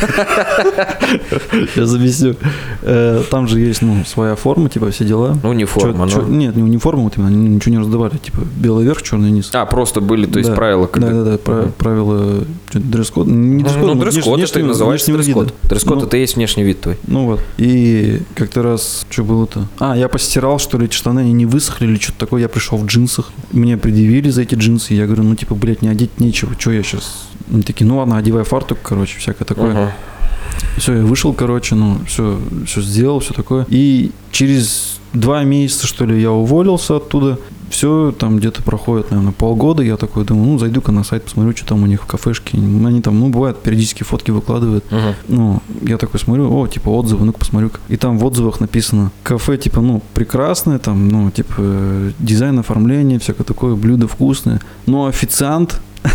Сейчас 1.73 1.93
объясню. 1.95 2.35
Э, 2.83 3.21
Там 3.29 3.47
же 3.47 3.59
есть, 3.59 3.81
ну, 3.81 4.03
своя 4.05 4.35
форма, 4.35 4.69
типа, 4.69 4.91
все 4.91 5.05
дела. 5.05 5.37
Униформа, 5.43 6.07
Чё- 6.07 6.17
чё- 6.17 6.25
ну. 6.27 6.35
Нет, 6.35 6.55
не 6.55 6.63
униформа, 6.63 7.03
вот 7.03 7.17
именно, 7.17 7.29
они 7.29 7.49
ничего 7.49 7.73
не 7.75 7.79
раздавали, 7.79 8.17
типа, 8.17 8.39
белый 8.57 8.85
верх, 8.85 9.01
черный 9.01 9.31
низ. 9.31 9.49
А, 9.53 9.65
просто 9.65 10.01
были, 10.01 10.25
то 10.25 10.39
есть 10.39 10.53
правила. 10.53 10.87
как- 10.87 11.01
Да, 11.03 11.09
да, 11.11 11.23
да, 11.31 11.37
пра- 11.37 11.71
правила 11.77 12.43
дресс-код. 12.73 13.27
Не 13.27 13.63
дресс-код, 13.63 13.81
Ну, 13.87 13.93
но 13.95 14.01
дресс-код, 14.01 14.37
и 14.37 14.41
внешнего- 14.41 14.67
называется 14.67 15.11
внешнего 15.11 15.43
дресс-код. 15.45 15.69
Дресс-код 15.69 15.97
Ну, 16.01 16.05
это 16.05 16.17
и 16.17 16.19
есть 16.21 16.35
внешний 16.35 16.63
вид 16.63 16.81
твой. 16.81 16.97
Ну 17.07 17.25
вот. 17.25 17.41
И 17.57 18.21
как-то 18.35 18.61
раз, 18.63 19.05
что 19.09 19.23
было-то? 19.23 19.67
А, 19.79 19.95
я 19.97 20.07
постирал, 20.07 20.59
что 20.59 20.77
ли, 20.77 20.89
штаны, 20.89 21.19
они 21.21 21.33
не 21.33 21.45
высохли 21.45 21.85
или 21.87 21.97
что-то 21.97 22.19
такое. 22.19 22.41
Я 22.41 22.49
пришел 22.49 22.77
в 22.77 22.85
джинсах. 22.85 23.31
Мне 23.51 23.77
предъявили 23.77 24.29
за 24.29 24.41
эти 24.43 24.55
джинсы. 24.55 24.93
Я 24.93 25.05
говорю, 25.05 25.23
ну, 25.31 25.35
типа, 25.35 25.55
блядь, 25.55 25.81
не 25.81 25.87
одеть 25.87 26.19
нечего. 26.19 26.51
Что 26.59 26.71
я 26.71 26.83
сейчас? 26.83 27.29
Они 27.49 27.61
такие, 27.61 27.87
ну 27.87 27.97
ладно, 27.97 28.17
одевай 28.17 28.43
фартук, 28.43 28.79
короче, 28.83 29.17
всякое 29.17 29.45
такое. 29.45 29.73
Мгм. 29.73 29.91
Все, 30.75 30.95
я 30.95 31.03
вышел, 31.03 31.31
короче, 31.33 31.75
ну, 31.75 31.99
все, 32.05 32.37
все 32.65 32.81
сделал, 32.81 33.21
все 33.21 33.33
такое. 33.33 33.65
И 33.69 34.11
через 34.31 34.99
два 35.13 35.45
месяца, 35.45 35.87
что 35.87 36.05
ли, 36.05 36.21
я 36.21 36.31
уволился 36.31 36.97
оттуда. 36.97 37.39
Все, 37.81 38.13
там 38.15 38.37
где-то 38.37 38.61
проходит, 38.61 39.09
наверное, 39.09 39.33
полгода. 39.33 39.81
Я 39.81 39.97
такой 39.97 40.23
думаю, 40.23 40.51
ну, 40.51 40.59
зайду-ка 40.59 40.91
на 40.91 41.03
сайт, 41.03 41.23
посмотрю, 41.23 41.57
что 41.57 41.65
там 41.65 41.81
у 41.81 41.87
них 41.87 42.03
в 42.03 42.05
кафешке. 42.05 42.55
Они 42.59 43.01
там, 43.01 43.19
ну, 43.19 43.29
бывает, 43.29 43.57
периодически 43.57 44.03
фотки 44.03 44.29
выкладывают. 44.29 44.85
Мгм. 44.91 45.15
Ну, 45.27 45.63
я 45.81 45.97
такой 45.97 46.19
смотрю, 46.19 46.55
о, 46.55 46.67
типа 46.67 46.89
отзывы, 46.89 47.25
ну-ка 47.25 47.39
посмотрю. 47.39 47.71
И 47.87 47.97
там 47.97 48.19
в 48.19 48.25
отзывах 48.25 48.59
написано, 48.59 49.11
кафе, 49.23 49.57
типа, 49.57 49.81
ну, 49.81 50.03
прекрасное, 50.13 50.77
там, 50.77 51.09
ну, 51.09 51.31
типа, 51.31 52.11
дизайн, 52.19 52.59
оформление, 52.59 53.17
всякое 53.17 53.45
такое, 53.45 53.73
блюдо 53.73 54.07
вкусное. 54.07 54.61
Но 54.85 55.07
официант... 55.07 55.81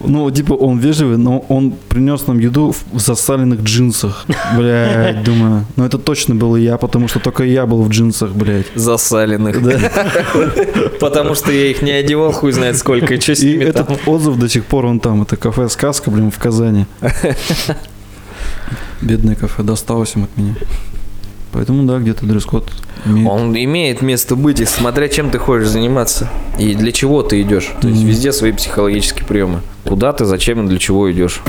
Ну, 0.00 0.30
типа, 0.30 0.52
он 0.52 0.78
вежливый, 0.78 1.16
но 1.16 1.44
он 1.48 1.72
принес 1.88 2.26
нам 2.26 2.38
еду 2.38 2.74
в 2.92 3.00
засаленных 3.00 3.62
джинсах. 3.62 4.26
Блядь, 4.56 5.24
думаю, 5.24 5.64
ну 5.76 5.84
это 5.84 5.98
точно 5.98 6.34
был 6.34 6.56
я, 6.56 6.76
потому 6.76 7.08
что 7.08 7.18
только 7.18 7.44
я 7.44 7.66
был 7.66 7.82
в 7.82 7.88
джинсах, 7.88 8.32
блядь. 8.32 8.66
Засаленных. 8.74 9.62
Да. 9.62 9.80
Потому 11.00 11.34
что 11.34 11.52
я 11.52 11.70
их 11.70 11.82
не 11.82 11.92
одевал, 11.92 12.32
хуй 12.32 12.52
знает 12.52 12.76
сколько, 12.76 13.14
и 13.14 13.20
что 13.20 13.34
с 13.34 13.42
ними 13.42 13.64
этот 13.64 13.88
отзыв 14.06 14.38
до 14.38 14.48
сих 14.48 14.64
пор 14.64 14.86
он 14.86 15.00
там. 15.00 15.22
Это 15.22 15.36
кафе 15.36 15.68
«Сказка», 15.68 16.10
блин, 16.10 16.30
в 16.30 16.38
Казани. 16.38 16.86
Бедное 19.00 19.34
кафе, 19.34 19.62
досталось 19.62 20.14
им 20.16 20.24
от 20.24 20.36
меня. 20.36 20.54
Поэтому, 21.56 21.84
да, 21.84 21.98
где-то 21.98 22.26
дресс-код 22.26 22.70
имеет. 23.06 23.30
Он 23.30 23.56
имеет 23.56 24.02
место 24.02 24.36
быть, 24.36 24.60
и 24.60 24.66
смотря 24.66 25.08
чем 25.08 25.30
ты 25.30 25.38
хочешь 25.38 25.68
заниматься. 25.68 26.28
И 26.58 26.74
для 26.74 26.92
чего 26.92 27.22
ты 27.22 27.40
идешь. 27.40 27.72
То 27.80 27.88
есть 27.88 28.00
Мгм. 28.00 28.08
везде 28.10 28.30
свои 28.30 28.52
психологические 28.52 29.24
приемы. 29.24 29.62
Куда 29.84 30.12
ты, 30.12 30.26
зачем 30.26 30.66
и 30.66 30.68
для 30.68 30.78
чего 30.78 31.10
идешь. 31.10 31.40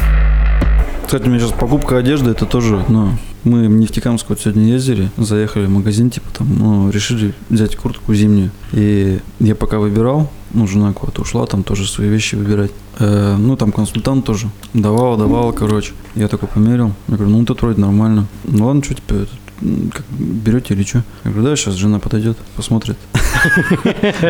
Кстати, 1.06 1.24
у 1.26 1.28
меня 1.30 1.40
сейчас 1.40 1.52
покупка 1.52 1.98
одежды, 1.98 2.32
это 2.32 2.46
тоже, 2.46 2.86
ну, 2.88 3.10
мы 3.44 3.68
в 3.68 3.72
Нефтекамск 3.72 4.28
вот 4.30 4.40
сегодня 4.40 4.64
ездили, 4.68 5.10
заехали 5.18 5.66
в 5.66 5.70
магазин, 5.70 6.10
типа 6.10 6.28
там, 6.38 6.48
ну, 6.58 6.90
решили 6.90 7.34
взять 7.50 7.76
куртку 7.76 8.14
зимнюю. 8.14 8.52
И 8.72 9.20
я 9.42 9.56
пока 9.56 9.80
выбирал, 9.80 10.30
ну, 10.54 10.68
жена 10.68 10.94
куда-то 10.94 11.22
ушла, 11.22 11.46
там 11.48 11.64
тоже 11.64 11.86
свои 11.90 12.08
вещи 12.08 12.36
выбирать. 12.36 12.72
Э, 13.00 13.36
ну, 13.38 13.58
там 13.58 13.74
консультант 13.74 14.26
тоже 14.26 14.48
давал, 14.74 15.18
давал, 15.18 15.52
короче. 15.52 15.92
Я 16.16 16.30
такой 16.30 16.48
померил, 16.48 16.94
я 17.10 17.16
говорю, 17.16 17.32
ну, 17.32 17.46
тут 17.46 17.62
вроде 17.62 17.82
нормально. 17.82 18.28
Ну, 18.46 18.66
ладно, 18.68 18.82
что 18.84 18.96
м, 19.10 19.18
как, 19.60 20.04
берете 20.12 20.74
или 20.74 20.84
что? 20.84 21.04
Я 21.24 21.32
говорю, 21.32 21.50
да, 21.50 21.56
сейчас 21.56 21.76
жена 21.76 22.00
подойдет, 22.00 22.38
посмотрит. 22.56 22.98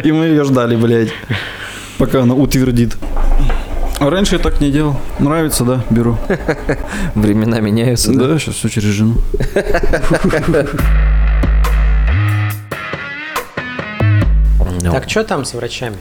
И 0.04 0.12
мы 0.12 0.26
ее 0.26 0.44
ждали, 0.44 0.76
блядь, 0.76 1.12
пока 1.98 2.22
она 2.22 2.34
утвердит. 2.34 2.98
А 4.00 4.10
раньше 4.10 4.36
я 4.36 4.40
так 4.40 4.62
не 4.62 4.72
делал. 4.72 5.00
Нравится, 5.20 5.64
да, 5.64 5.84
беру. 5.90 6.18
Времена 7.16 7.60
меняются, 7.60 8.14
да? 8.14 8.28
Да, 8.28 8.40
сейчас 8.40 8.56
все 8.56 8.70
через 8.70 8.90
жену. 8.90 9.16
Ну, 14.84 14.92
Так, 14.92 15.10
что 15.10 15.24
там 15.24 15.44
с 15.44 15.54
врачами? 15.54 15.98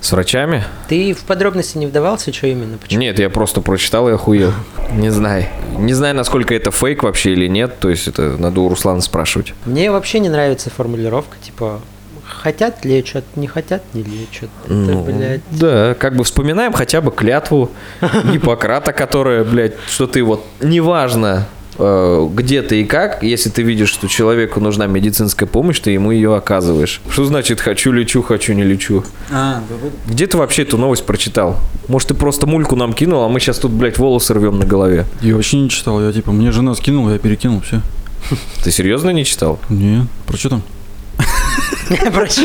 С 0.00 0.12
врачами? 0.12 0.64
Ты 0.88 1.12
в 1.12 1.24
подробности 1.24 1.76
не 1.76 1.86
вдавался, 1.86 2.32
что 2.32 2.46
именно? 2.46 2.78
Почему? 2.78 3.00
Нет, 3.00 3.18
я 3.18 3.30
просто 3.30 3.60
прочитал 3.60 4.08
и 4.08 4.12
охуел. 4.12 4.52
Не 4.92 5.10
знаю. 5.10 5.46
Не 5.76 5.92
знаю, 5.92 6.14
насколько 6.14 6.54
это 6.54 6.70
фейк 6.70 7.02
вообще 7.02 7.32
или 7.32 7.48
нет. 7.48 7.78
То 7.80 7.88
есть 7.90 8.08
это 8.08 8.36
надо 8.38 8.60
у 8.60 8.68
Руслана 8.68 9.00
спрашивать. 9.00 9.54
Мне 9.64 9.90
вообще 9.90 10.20
не 10.20 10.28
нравится 10.28 10.70
формулировка, 10.70 11.36
типа, 11.42 11.80
хотят 12.24 12.84
лечат, 12.84 13.24
не 13.36 13.46
хотят 13.46 13.82
не 13.94 14.02
лечат. 14.02 14.50
Это, 14.64 14.72
Ну, 14.74 15.02
блядь, 15.02 15.40
Да, 15.50 15.94
как 15.94 16.14
бы 16.16 16.24
вспоминаем 16.24 16.72
хотя 16.72 17.00
бы 17.00 17.10
клятву 17.10 17.70
Гиппократа, 18.32 18.92
которая, 18.92 19.44
блядь, 19.44 19.74
что 19.88 20.06
ты 20.06 20.22
вот, 20.22 20.44
неважно, 20.60 21.46
где 21.78 22.62
ты 22.62 22.80
и 22.80 22.84
как, 22.84 23.22
если 23.22 23.50
ты 23.50 23.62
видишь, 23.62 23.88
что 23.90 24.08
человеку 24.08 24.58
нужна 24.60 24.86
медицинская 24.86 25.48
помощь, 25.48 25.78
ты 25.78 25.92
ему 25.92 26.10
ее 26.10 26.34
оказываешь. 26.34 27.00
Что 27.08 27.24
значит 27.24 27.60
хочу 27.60 27.92
лечу, 27.92 28.22
хочу 28.22 28.52
не 28.52 28.64
лечу? 28.64 29.04
А, 29.30 29.62
Где 30.06 30.26
ты 30.26 30.36
вообще 30.38 30.62
эту 30.62 30.76
новость 30.76 31.06
прочитал? 31.06 31.56
Может, 31.86 32.08
ты 32.08 32.14
просто 32.14 32.46
мульку 32.46 32.74
нам 32.76 32.92
кинул, 32.92 33.22
а 33.22 33.28
мы 33.28 33.38
сейчас 33.40 33.58
тут, 33.58 33.70
блядь, 33.70 33.98
волосы 33.98 34.34
рвем 34.34 34.58
на 34.58 34.66
голове. 34.66 35.04
Я 35.20 35.34
вообще 35.36 35.58
не 35.58 35.70
читал, 35.70 36.00
я 36.02 36.12
типа, 36.12 36.32
мне 36.32 36.50
жена 36.50 36.74
скинула, 36.74 37.12
я 37.12 37.18
перекинул, 37.18 37.60
все. 37.60 37.80
Ты 38.64 38.70
серьезно 38.72 39.10
не 39.10 39.24
читал? 39.24 39.58
Не, 39.68 40.06
про 40.26 40.36
что 40.36 40.48
там? 40.50 40.62
про 42.12 42.26
чё? 42.28 42.42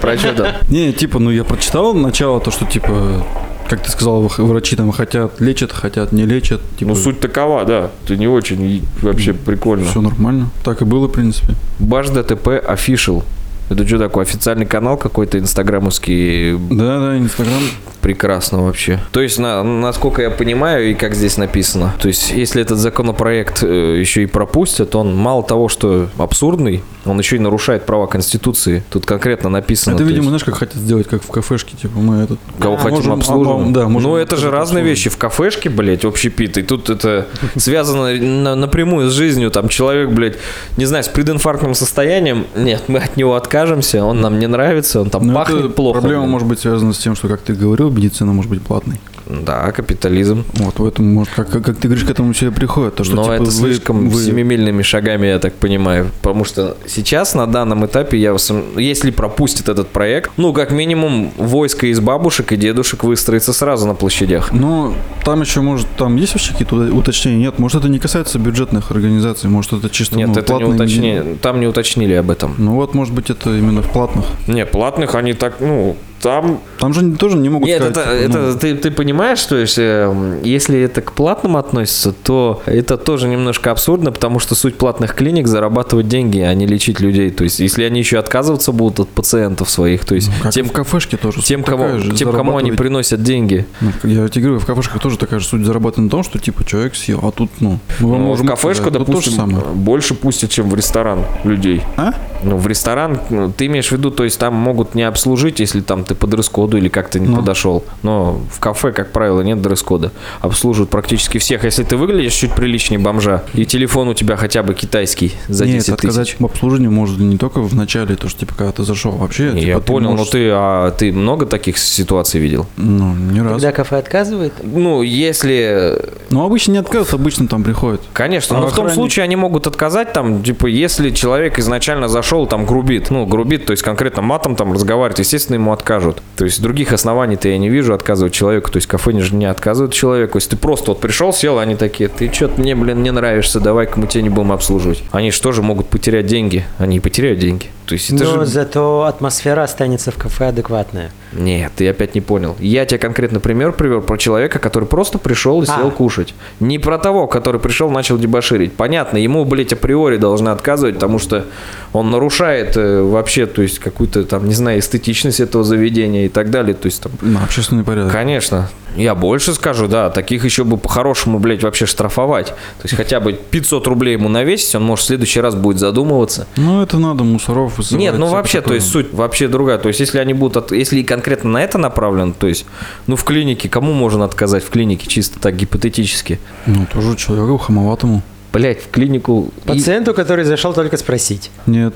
Про 0.00 0.18
что 0.18 0.32
там? 0.34 0.46
Не, 0.68 0.92
типа, 0.92 1.18
ну 1.18 1.30
я 1.30 1.44
прочитал 1.44 1.94
начало, 1.94 2.40
то, 2.40 2.50
что 2.50 2.64
типа, 2.66 3.24
как 3.68 3.82
ты 3.82 3.90
сказал, 3.90 4.22
врачи 4.38 4.76
там 4.76 4.92
хотят, 4.92 5.40
лечат, 5.40 5.72
хотят, 5.72 6.12
не 6.12 6.24
лечат. 6.26 6.60
Типа, 6.78 6.90
Ну, 6.90 6.94
суть 6.96 7.20
такова, 7.20 7.64
да. 7.64 7.90
Ты 8.06 8.16
не 8.16 8.28
очень 8.28 8.62
и 8.62 8.82
вообще 9.02 9.32
прикольно. 9.32 9.86
Все 9.86 10.00
нормально. 10.00 10.50
Так 10.62 10.82
и 10.82 10.84
было, 10.84 11.08
в 11.08 11.12
принципе. 11.12 11.54
Баш 11.78 12.08
ДТП 12.10 12.48
Official. 12.48 13.22
Это 13.70 13.86
что 13.86 13.98
такое? 13.98 14.24
Официальный 14.24 14.66
канал 14.66 14.96
какой-то 14.96 15.38
инстаграмовский? 15.38 16.52
Да, 16.70 16.98
да, 17.00 17.18
Инстаграм. 17.18 17.62
Прекрасно 18.00 18.62
вообще. 18.64 19.00
То 19.12 19.22
есть, 19.22 19.38
на, 19.38 19.62
насколько 19.62 20.20
я 20.20 20.30
понимаю, 20.30 20.90
и 20.90 20.94
как 20.94 21.14
здесь 21.14 21.38
написано, 21.38 21.94
то 21.98 22.08
есть, 22.08 22.32
если 22.32 22.60
этот 22.60 22.76
законопроект 22.78 23.62
э, 23.62 23.98
еще 23.98 24.22
и 24.22 24.26
пропустят, 24.26 24.94
он 24.94 25.16
мало 25.16 25.42
того, 25.42 25.70
что 25.70 26.10
абсурдный, 26.18 26.82
он 27.06 27.18
еще 27.18 27.36
и 27.36 27.38
нарушает 27.38 27.86
права 27.86 28.06
Конституции. 28.06 28.82
Тут 28.90 29.06
конкретно 29.06 29.48
написано. 29.48 29.94
это, 29.94 30.02
то 30.02 30.08
видимо, 30.08 30.24
есть, 30.24 30.28
знаешь, 30.28 30.44
как 30.44 30.56
хотят 30.56 30.74
сделать, 30.74 31.08
как 31.08 31.22
в 31.22 31.28
кафешке, 31.30 31.76
типа, 31.78 31.98
мы 31.98 32.24
этот... 32.24 32.38
Кого 32.58 32.74
А, 32.74 32.78
хотим 32.78 32.96
можем- 32.96 33.12
обслуживать. 33.14 33.68
а, 33.68 33.70
да, 33.70 33.88
можем 33.88 34.10
ну, 34.10 34.16
это 34.16 34.36
же 34.36 34.50
разные 34.50 34.84
вещи. 34.84 35.08
В 35.08 35.16
кафешке, 35.16 35.70
блядь, 35.70 36.04
общепит. 36.04 36.58
И 36.58 36.62
тут 36.62 36.90
это 36.90 37.26
связано 37.56 38.12
на- 38.14 38.54
напрямую 38.54 39.08
с 39.08 39.14
жизнью. 39.14 39.50
Там 39.50 39.68
человек, 39.70 40.10
блядь, 40.10 40.36
не 40.76 40.84
знаю, 40.84 41.04
с 41.04 41.08
прединфарктным 41.08 41.74
состоянием. 41.74 42.46
Нет, 42.54 42.82
мы 42.88 42.98
от 42.98 43.16
него 43.16 43.34
откажемся. 43.54 44.04
Он 44.04 44.20
нам 44.20 44.38
не 44.38 44.46
нравится. 44.48 45.00
Он 45.00 45.10
там 45.10 45.26
Ну, 45.26 45.34
пахнет 45.34 45.74
плохо. 45.74 46.00
Проблема 46.00 46.26
может 46.26 46.48
быть 46.48 46.58
связана 46.60 46.92
с 46.92 46.98
тем, 46.98 47.14
что, 47.14 47.28
как 47.28 47.40
ты 47.40 47.54
говорил, 47.54 47.90
медицина 47.90 48.32
может 48.32 48.50
быть 48.50 48.62
платной. 48.62 49.00
Да, 49.26 49.72
капитализм. 49.72 50.44
Вот, 50.54 50.74
поэтому, 50.76 51.08
может, 51.10 51.32
как, 51.34 51.50
как, 51.50 51.64
как 51.64 51.76
ты 51.76 51.88
говоришь, 51.88 52.04
к 52.04 52.10
этому 52.10 52.32
все 52.32 52.48
и 52.48 52.50
приходит. 52.50 52.96
То, 52.96 53.04
что, 53.04 53.14
Но 53.14 53.22
типа, 53.24 53.32
это 53.34 53.44
вы- 53.44 53.50
слишком 53.50 54.08
вы- 54.08 54.22
семимильными 54.22 54.82
шагами, 54.82 55.26
я 55.26 55.38
так 55.38 55.54
понимаю. 55.54 56.10
Потому 56.22 56.44
что 56.44 56.76
сейчас, 56.86 57.34
на 57.34 57.46
данном 57.46 57.86
этапе, 57.86 58.18
я 58.18 58.36
если 58.76 59.10
пропустит 59.10 59.68
этот 59.68 59.88
проект, 59.88 60.30
ну, 60.36 60.52
как 60.52 60.70
минимум, 60.72 61.32
войско 61.36 61.86
из 61.86 62.00
бабушек 62.00 62.52
и 62.52 62.56
дедушек 62.56 63.04
выстроится 63.04 63.52
сразу 63.52 63.86
на 63.86 63.94
площадях. 63.94 64.52
Ну, 64.52 64.94
там 65.24 65.40
еще, 65.40 65.60
может, 65.60 65.86
там 65.96 66.16
есть 66.16 66.34
вообще 66.34 66.52
какие-то 66.52 66.76
уточнения? 66.94 67.38
Нет, 67.38 67.58
может, 67.58 67.80
это 67.80 67.88
не 67.88 67.98
касается 67.98 68.38
бюджетных 68.38 68.90
организаций, 68.90 69.48
может, 69.48 69.72
это 69.72 69.88
чисто 69.90 70.16
Нет, 70.16 70.28
ну, 70.28 70.32
это 70.34 70.40
не 70.40 70.46
платные 70.58 70.74
уточнили. 70.74 71.38
Там 71.40 71.60
не 71.60 71.66
уточнили 71.66 72.14
об 72.14 72.30
этом. 72.30 72.54
Ну 72.58 72.74
вот, 72.74 72.94
может 72.94 73.14
быть, 73.14 73.30
это 73.30 73.56
именно 73.56 73.82
в 73.82 73.90
платных. 73.90 74.26
Не, 74.46 74.66
платных 74.66 75.14
они 75.14 75.32
так, 75.32 75.60
ну, 75.60 75.96
там... 76.20 76.60
Там 76.78 76.92
же 76.94 77.12
тоже 77.12 77.36
не 77.36 77.48
могут 77.48 77.68
Нет, 77.68 77.82
сказать. 77.82 77.96
это, 77.96 78.26
типа, 78.26 78.38
ну, 78.38 78.48
это 78.48 78.58
ты, 78.58 78.74
ты 78.76 78.90
понимаешь, 78.90 79.38
что 79.38 79.56
если, 79.56 80.10
м, 80.10 80.42
если 80.42 80.80
это 80.80 81.02
к 81.02 81.12
платным 81.12 81.56
относится, 81.56 82.12
то 82.12 82.62
это 82.66 82.96
тоже 82.96 83.28
немножко 83.28 83.70
абсурдно, 83.70 84.10
потому 84.12 84.38
что 84.38 84.54
суть 84.54 84.76
платных 84.76 85.14
клиник 85.14 85.46
зарабатывать 85.46 86.08
деньги, 86.08 86.40
а 86.40 86.54
не 86.54 86.66
лечить 86.66 87.00
людей. 87.00 87.30
То 87.30 87.44
есть, 87.44 87.60
если 87.60 87.84
они 87.84 88.00
еще 88.00 88.18
отказываться 88.18 88.72
будут 88.72 89.00
от 89.00 89.08
пациентов 89.08 89.70
своих, 89.70 90.04
то 90.04 90.14
есть 90.14 90.30
как 90.42 90.52
тем, 90.52 90.68
в 90.68 90.72
кафешке 90.72 91.16
тоже. 91.16 91.42
тем, 91.42 91.62
кому, 91.62 91.98
же, 91.98 92.12
тем, 92.12 92.32
кому 92.32 92.56
они 92.56 92.72
приносят 92.72 93.22
деньги. 93.22 93.66
Ну, 93.80 93.90
Я 94.04 94.28
тебе 94.28 94.44
говорю, 94.46 94.60
в 94.60 94.66
кафешках 94.66 95.00
тоже 95.02 95.18
такая 95.18 95.40
же 95.40 95.46
суть 95.46 95.64
зарабатывает 95.64 96.04
на 96.06 96.10
том, 96.10 96.24
что 96.24 96.38
типа 96.38 96.64
человек 96.64 96.94
съел, 96.96 97.20
а 97.22 97.30
тут, 97.30 97.50
ну, 97.60 97.78
мы 98.00 98.08
Ну, 98.08 98.18
можем 98.18 98.46
в 98.46 98.50
кафешку, 98.50 98.84
сказать, 98.88 98.92
ну, 99.00 99.04
допустим, 99.04 99.58
больше 99.74 100.14
пустят, 100.14 100.50
чем 100.50 100.68
в 100.70 100.74
ресторан 100.74 101.20
людей. 101.44 101.82
А? 101.96 102.14
Ну, 102.42 102.56
в 102.56 102.66
ресторан, 102.66 103.20
ну, 103.30 103.52
ты 103.52 103.66
имеешь 103.66 103.88
в 103.88 103.92
виду, 103.92 104.10
то 104.10 104.24
есть 104.24 104.38
там 104.38 104.54
могут 104.54 104.94
не 104.94 105.02
обслужить, 105.02 105.60
если 105.60 105.80
там 105.80 106.04
ты 106.04 106.14
ты 106.14 106.14
по 106.14 106.26
дресс-коду 106.74 106.76
или 106.78 106.88
как-то 106.88 107.18
не 107.20 107.28
Ну. 107.28 107.36
подошел. 107.36 107.84
Но 108.02 108.40
в 108.50 108.60
кафе, 108.60 108.92
как 108.92 109.12
правило, 109.12 109.40
нет 109.42 109.60
дресс-кода. 109.62 110.10
Обслуживают 110.40 110.90
практически 110.90 111.38
всех. 111.38 111.64
Если 111.64 111.84
ты 111.84 111.96
выглядишь 111.96 112.32
чуть 112.34 112.52
приличнее 112.54 112.98
бомжа, 112.98 113.42
и 113.54 113.64
телефон 113.64 114.08
у 114.08 114.14
тебя 114.14 114.36
хотя 114.36 114.62
бы 114.62 114.74
китайский 114.74 115.32
за 115.48 115.66
Нет, 115.66 115.76
10 115.78 115.90
отказать 115.90 116.26
тысяч. 116.28 116.40
в 116.40 116.44
обслуживании 116.44 116.88
может 116.88 117.18
не 117.18 117.36
только 117.38 117.60
в 117.60 117.74
начале, 117.74 118.16
то, 118.16 118.28
что, 118.28 118.40
типа, 118.40 118.54
когда 118.54 118.72
ты 118.72 118.82
зашел. 118.84 119.12
Вообще, 119.12 119.46
Я 119.54 119.74
типа, 119.74 119.80
понял, 119.80 120.10
можешь- 120.12 120.26
но 120.26 120.32
ты, 120.32 120.48
а 120.52 120.90
ты 120.90 121.12
много 121.12 121.46
таких 121.46 121.78
ситуаций 121.78 122.40
видел? 122.40 122.66
Ну, 122.76 123.14
не 123.14 123.40
раз. 123.40 123.52
Когда 123.52 123.72
кафе 123.72 123.96
отказывает, 123.98 124.52
Ну, 124.62 125.02
если 125.02 126.00
Ну, 126.30 126.44
обычно 126.44 126.72
не 126.72 126.78
отказывают, 126.78 127.14
обычно 127.14 127.46
там 127.48 127.62
приходят. 127.62 128.00
Конечно, 128.12 128.56
А 128.58 128.60
но 128.60 128.68
в 128.68 128.74
том 128.74 128.90
случае 128.90 129.24
они 129.24 129.36
могут 129.36 129.66
отказать, 129.66 130.12
там, 130.12 130.42
типа, 130.42 130.66
если 130.66 131.10
человек 131.10 131.58
изначально 131.58 132.08
зашел, 132.08 132.46
там, 132.46 132.66
грубит, 132.66 133.10
ну, 133.10 133.26
грубит, 133.26 133.66
то 133.66 133.70
есть 133.72 133.82
конкретно 133.82 134.22
матом 134.22 134.56
там 134.56 134.72
разговаривает, 134.72 135.18
естественно, 135.18 135.54
ему 135.56 135.72
откажут. 135.72 136.22
То 136.36 136.44
есть 136.44 136.53
других 136.62 136.92
оснований-то 136.92 137.48
я 137.48 137.58
не 137.58 137.68
вижу 137.68 137.94
отказывать 137.94 138.32
человеку, 138.32 138.70
то 138.70 138.76
есть 138.76 138.86
кафе 138.86 139.12
не, 139.12 139.22
не 139.30 139.46
отказывают 139.46 139.92
человеку. 139.92 140.38
Если 140.38 140.50
ты 140.50 140.56
просто 140.56 140.92
вот 140.92 141.00
пришел, 141.00 141.32
сел, 141.32 141.58
они 141.58 141.76
такие, 141.76 142.08
ты 142.08 142.32
что-то 142.32 142.60
мне, 142.60 142.74
блин, 142.74 143.02
не 143.02 143.10
нравишься, 143.10 143.60
давай-ка 143.60 143.98
мы 143.98 144.06
тебя 144.06 144.22
не 144.22 144.30
будем 144.30 144.52
обслуживать. 144.52 145.02
Они 145.12 145.30
же 145.30 145.40
тоже 145.40 145.62
могут 145.62 145.88
потерять 145.88 146.26
деньги, 146.26 146.64
они 146.78 146.98
и 146.98 147.00
потеряют 147.00 147.38
деньги. 147.38 147.66
То 147.86 147.94
есть 147.94 148.10
это 148.10 148.24
но 148.24 148.40
же... 148.40 148.46
зато 148.46 149.02
атмосфера 149.04 149.62
останется 149.62 150.10
в 150.10 150.16
кафе 150.16 150.48
адекватная. 150.48 151.10
Нет, 151.32 151.72
ты 151.76 151.88
опять 151.88 152.14
не 152.14 152.20
понял. 152.20 152.56
Я 152.60 152.86
тебе 152.86 152.98
конкретно 152.98 153.40
пример 153.40 153.72
привел 153.72 154.00
про 154.00 154.16
человека, 154.16 154.58
который 154.58 154.84
просто 154.86 155.18
пришел 155.18 155.60
и 155.62 155.66
сел 155.66 155.88
А. 155.88 155.90
кушать. 155.90 156.32
Не 156.60 156.78
про 156.78 156.96
того, 156.98 157.26
который 157.26 157.60
пришел, 157.60 157.90
начал 157.90 158.16
дебоширить. 158.18 158.74
Понятно, 158.74 159.18
ему, 159.18 159.44
блядь, 159.44 159.72
априори 159.72 160.16
должны 160.16 160.50
отказывать, 160.50 160.94
потому 160.94 161.18
что 161.18 161.44
он 161.92 162.10
нарушает 162.10 162.76
э, 162.76 163.02
вообще, 163.02 163.46
то 163.46 163.62
есть 163.62 163.80
какую-то 163.80 164.24
там, 164.24 164.46
не 164.48 164.54
знаю, 164.54 164.78
эстетичность 164.78 165.40
этого 165.40 165.64
заведения 165.64 166.26
и 166.26 166.28
так 166.28 166.50
далее. 166.50 166.74
То 166.74 166.86
есть 166.86 167.02
там, 167.02 167.12
Ну, 167.20 167.38
общественный 167.42 167.84
порядок. 167.84 168.12
конечно. 168.12 168.70
Я 168.96 169.16
больше 169.16 169.54
скажу, 169.54 169.88
да, 169.88 170.08
таких 170.08 170.44
еще 170.44 170.62
бы 170.62 170.76
по-хорошему, 170.76 171.40
блядь, 171.40 171.64
вообще 171.64 171.84
штрафовать. 171.84 172.46
То 172.50 172.84
есть 172.84 172.94
хотя 172.94 173.18
бы 173.18 173.32
500 173.32 173.88
рублей 173.88 174.12
ему 174.12 174.28
навесить, 174.28 174.72
он, 174.76 174.84
может, 174.84 175.04
в 175.04 175.08
следующий 175.08 175.40
раз 175.40 175.56
будет 175.56 175.80
задумываться. 175.80 176.46
Ну, 176.54 176.80
это 176.80 176.98
надо 176.98 177.24
мусоров 177.24 177.73
вызывать. 177.78 178.00
Нет, 178.00 178.18
ну 178.18 178.26
вообще, 178.26 178.58
то 178.58 178.64
такое. 178.64 178.76
есть 178.76 178.88
суть 178.90 179.12
вообще 179.12 179.48
другая. 179.48 179.78
То 179.78 179.88
есть 179.88 180.00
если 180.00 180.18
они 180.18 180.34
будут, 180.34 180.56
от- 180.56 180.72
если 180.72 181.02
конкретно 181.02 181.50
на 181.50 181.62
это 181.62 181.78
направлен, 181.78 182.32
то 182.32 182.46
есть, 182.46 182.66
ну 183.06 183.16
в 183.16 183.24
клинике, 183.24 183.68
кому 183.68 183.92
можно 183.92 184.24
отказать 184.24 184.64
в 184.64 184.70
клинике, 184.70 185.06
чисто 185.06 185.38
так 185.40 185.56
гипотетически? 185.56 186.38
Ну, 186.66 186.86
тоже 186.92 187.16
человеку 187.16 187.58
хамоватому. 187.58 188.22
Блять, 188.52 188.82
в 188.84 188.90
клинику... 188.90 189.50
и- 189.64 189.68
Пациенту, 189.68 190.14
который 190.14 190.44
зашел 190.44 190.72
только 190.74 190.96
спросить. 190.96 191.50
Нет. 191.66 191.92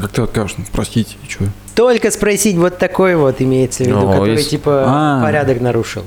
Как 0.00 0.10
ты 0.12 0.22
откажешь? 0.22 0.54
Ну, 0.56 0.64
простите, 0.70 1.16
и 1.26 1.30
что? 1.30 1.44
Только 1.74 2.10
спросить 2.12 2.56
вот 2.56 2.78
такой 2.78 3.16
вот 3.16 3.40
имеется 3.42 3.82
в 3.82 3.86
виду, 3.88 3.98
Ну, 4.00 4.10
который 4.12 4.32
если- 4.36 4.50
типа 4.50 4.84
А. 4.86 5.22
порядок 5.22 5.60
нарушил. 5.60 6.04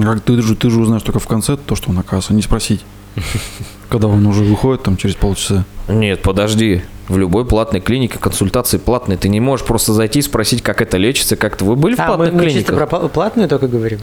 Как 0.00 0.20
ты 0.20 0.40
же, 0.40 0.54
ты 0.56 0.70
же 0.70 0.80
узнаешь 0.80 1.02
только 1.02 1.18
в 1.18 1.26
конце 1.26 1.56
то, 1.56 1.74
что 1.76 1.90
он 1.90 1.98
оказывается, 1.98 2.32
не 2.34 2.42
спросить. 2.42 2.84
Когда 3.88 4.08
он 4.08 4.26
уже 4.26 4.42
выходит 4.44 4.82
там 4.82 4.96
через 4.96 5.14
полчаса. 5.14 5.64
Нет, 5.88 6.22
подожди. 6.22 6.82
В 7.08 7.18
любой 7.18 7.44
платной 7.44 7.80
клинике 7.80 8.18
консультации 8.18 8.78
платные. 8.78 9.18
Ты 9.18 9.28
не 9.28 9.38
можешь 9.40 9.66
просто 9.66 9.92
зайти 9.92 10.20
и 10.20 10.22
спросить, 10.22 10.62
как 10.62 10.80
это 10.80 10.96
лечится, 10.96 11.36
как-то. 11.36 11.64
Вы 11.64 11.76
были 11.76 11.94
в 11.94 12.00
А, 12.00 12.02
мы, 12.08 12.16
платных 12.16 12.32
мы 12.34 12.44
чисто 12.50 12.64
клиниках? 12.72 12.88
про 12.88 12.96
пла- 12.98 13.08
платную 13.08 13.48
только 13.48 13.68
говорим. 13.68 14.00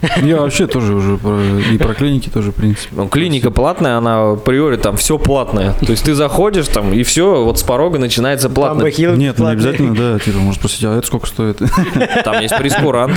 Я 0.22 0.38
вообще 0.40 0.66
тоже 0.66 0.94
уже 0.94 1.18
про- 1.18 1.38
и 1.70 1.76
про 1.76 1.92
клиники 1.92 2.30
тоже, 2.30 2.52
в 2.52 2.54
принципе. 2.54 2.88
Ну, 2.92 3.06
клиника 3.08 3.50
платная, 3.50 3.98
она 3.98 4.30
априори 4.30 4.76
там 4.78 4.96
все 4.96 5.18
платное. 5.18 5.74
То 5.74 5.90
есть 5.92 6.04
ты 6.04 6.14
заходишь 6.14 6.68
там, 6.68 6.94
и 6.94 7.02
все, 7.02 7.44
вот 7.44 7.58
с 7.58 7.62
порога 7.62 7.98
начинается 7.98 8.48
платно. 8.48 8.76
Бамбахил 8.76 9.14
Нет, 9.16 9.38
ну 9.38 9.44
не 9.50 9.50
платный. 9.50 9.52
обязательно, 9.52 9.94
да, 9.94 10.18
типа, 10.18 10.38
может 10.38 10.58
спросить, 10.60 10.84
а 10.84 10.96
это 10.96 11.06
сколько 11.06 11.26
стоит? 11.26 11.58
Там 12.24 12.40
есть 12.40 12.56
прескурант. 12.56 13.14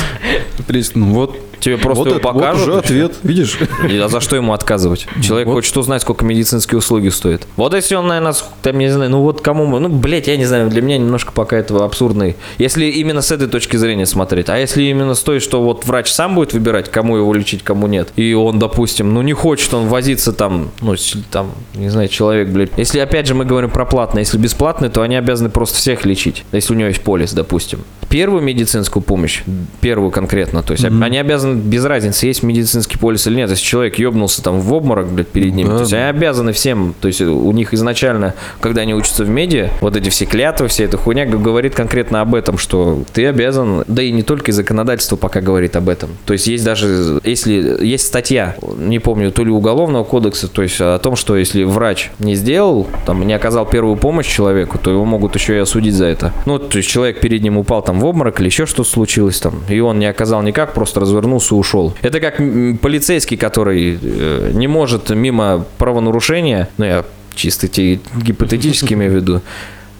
Ну 0.95 1.05
вот, 1.13 1.37
Тебе 1.63 1.77
просто 1.77 2.03
вот, 2.03 2.07
его 2.09 2.17
это- 2.19 2.27
вот 2.27 2.33
покажут. 2.41 2.67
уже 2.67 2.77
ответ, 2.77 3.13
видишь? 3.23 3.57
И- 3.89 3.97
А 3.97 4.07
за 4.09 4.19
что 4.19 4.35
ему 4.35 4.53
отказывать? 4.53 5.07
Человек 5.21 5.47
Вот. 5.47 5.53
хочет 5.55 5.75
узнать, 5.77 6.01
сколько 6.01 6.25
медицинские 6.25 6.77
услуги 6.79 7.09
стоят. 7.09 7.47
Вот 7.55 7.73
если 7.73 7.95
он, 7.95 8.07
наверное, 8.07 8.33
там, 8.61 8.77
не 8.77 8.89
знаю, 8.89 9.09
ну 9.11 9.21
вот 9.21 9.41
кому 9.41 9.65
мы, 9.65 9.79
ну, 9.79 9.89
блядь, 9.89 10.27
я 10.27 10.35
не 10.37 10.45
знаю, 10.45 10.69
для 10.69 10.81
меня 10.81 10.97
немножко 10.97 11.31
пока 11.31 11.57
этого 11.57 11.85
абсурдный. 11.85 12.35
Если 12.57 12.85
именно 12.87 13.21
с 13.21 13.31
этой 13.31 13.47
точки 13.47 13.77
зрения 13.77 14.05
смотреть, 14.05 14.49
а 14.49 14.57
если 14.57 14.83
именно 14.83 15.15
с 15.15 15.21
той, 15.21 15.39
что 15.39 15.61
вот 15.63 15.85
врач 15.85 16.11
сам 16.11 16.35
будет 16.35 16.53
выбирать, 16.53 16.91
кому 16.91 17.17
его 17.17 17.33
лечить, 17.33 17.63
кому 17.63 17.87
нет, 17.87 18.09
и 18.15 18.33
он, 18.33 18.59
допустим, 18.59 19.13
ну 19.13 19.21
не 19.21 19.33
хочет 19.33 19.73
он 19.73 19.87
возиться 19.87 20.33
там, 20.33 20.71
ну, 20.81 20.95
там, 21.31 21.51
не 21.75 21.89
знаю, 21.89 22.07
человек, 22.09 22.49
блядь. 22.49 22.71
Если, 22.77 22.99
опять 22.99 23.27
же, 23.27 23.35
мы 23.35 23.45
говорим 23.45 23.69
про 23.69 23.85
платное, 23.85 24.21
если 24.23 24.37
бесплатное, 24.37 24.89
то 24.89 25.01
они 25.01 25.15
обязаны 25.15 25.49
просто 25.49 25.77
всех 25.77 26.05
лечить, 26.05 26.43
если 26.51 26.73
у 26.73 26.77
него 26.77 26.89
есть 26.89 27.01
полис, 27.01 27.33
допустим. 27.33 27.79
Первую 28.09 28.41
медицинскую 28.43 29.01
помощь, 29.03 29.41
первую 29.81 30.11
конкретно, 30.11 30.61
то 30.63 30.73
есть 30.73 30.83
они 30.85 31.17
обязаны, 31.17 31.52
без 31.53 31.85
разницы, 31.85 32.25
есть 32.25 32.43
медицинский 32.43 32.97
полис 32.97 33.27
или 33.27 33.35
нет, 33.35 33.49
если 33.49 33.63
человек 33.63 33.97
ёбнулся 33.99 34.41
там 34.43 34.59
в 34.59 34.73
обморок, 34.73 35.07
блядь, 35.09 35.27
перед 35.27 35.53
ним, 35.53 35.67
Да, 35.67 35.75
то 35.75 35.81
есть 35.81 35.93
они 35.93 36.03
обязаны 36.03 36.53
всем, 36.53 36.93
то 36.99 37.07
есть 37.07 37.21
у 37.21 37.51
них 37.51 37.73
изначально, 37.73 38.33
когда 38.59 38.81
они 38.81 38.93
учатся 38.93 39.23
в 39.23 39.29
меди, 39.29 39.69
вот 39.81 39.95
эти 39.95 40.09
все 40.09 40.25
клятвы, 40.25 40.67
вся 40.67 40.85
эта 40.85 40.97
хуйня 40.97 41.25
говорит 41.25 41.75
конкретно 41.75 42.21
об 42.21 42.35
этом, 42.35 42.57
что 42.57 43.03
ты 43.13 43.25
обязан, 43.25 43.83
да 43.87 44.01
и 44.01 44.11
не 44.11 44.23
только 44.23 44.51
и 44.51 44.53
законодательство 44.53 45.15
пока 45.15 45.41
говорит 45.41 45.75
об 45.75 45.89
этом. 45.89 46.11
То 46.25 46.33
есть 46.33 46.47
есть 46.47 46.63
даже, 46.63 47.19
если 47.23 47.77
есть 47.85 48.07
статья, 48.07 48.55
не 48.77 48.99
помню, 48.99 49.31
то 49.31 49.43
ли 49.43 49.51
уголовного 49.51 50.03
кодекса, 50.03 50.47
то 50.47 50.61
есть 50.61 50.79
о 50.79 50.97
том, 50.99 51.15
что 51.15 51.35
если 51.37 51.63
врач 51.63 52.11
не 52.19 52.35
сделал, 52.35 52.87
там, 53.05 53.25
не 53.25 53.33
оказал 53.33 53.65
первую 53.65 53.95
помощь 53.95 54.27
человеку, 54.27 54.77
то 54.77 54.91
его 54.91 55.05
могут 55.05 55.35
еще 55.35 55.55
и 55.55 55.59
осудить 55.59 55.95
за 55.95 56.05
это. 56.05 56.33
Ну, 56.45 56.59
то 56.59 56.77
есть 56.77 56.89
человек 56.89 57.19
перед 57.19 57.41
ним 57.41 57.57
упал 57.57 57.81
там 57.81 57.99
в 57.99 58.05
обморок 58.05 58.39
или 58.39 58.47
еще 58.47 58.65
что-то 58.65 58.89
случилось 58.89 59.39
там, 59.39 59.61
и 59.69 59.79
он 59.79 59.99
не 59.99 60.05
оказал 60.05 60.41
никак, 60.41 60.73
просто 60.73 60.99
развернулся 61.33 61.55
и 61.55 61.57
ушел. 61.57 61.93
Это 62.01 62.19
как 62.19 62.37
полицейский, 62.81 63.37
который 63.37 63.97
э, 64.01 64.51
не 64.53 64.67
может 64.67 65.09
мимо 65.09 65.65
правонарушения, 65.77 66.69
ну 66.77 66.85
я 66.85 67.03
чисто 67.35 67.67
те- 67.67 67.99
гипотетически 68.15 68.93
имею 68.93 69.11
в 69.11 69.15
виду, 69.15 69.41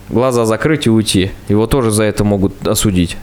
глаза 0.10 0.46
закрыть 0.46 0.86
и 0.88 0.90
уйти. 0.90 1.32
Его 1.50 1.66
тоже 1.68 1.92
за 1.92 2.04
это 2.04 2.24
могут 2.24 2.68
осудить. 2.68 3.18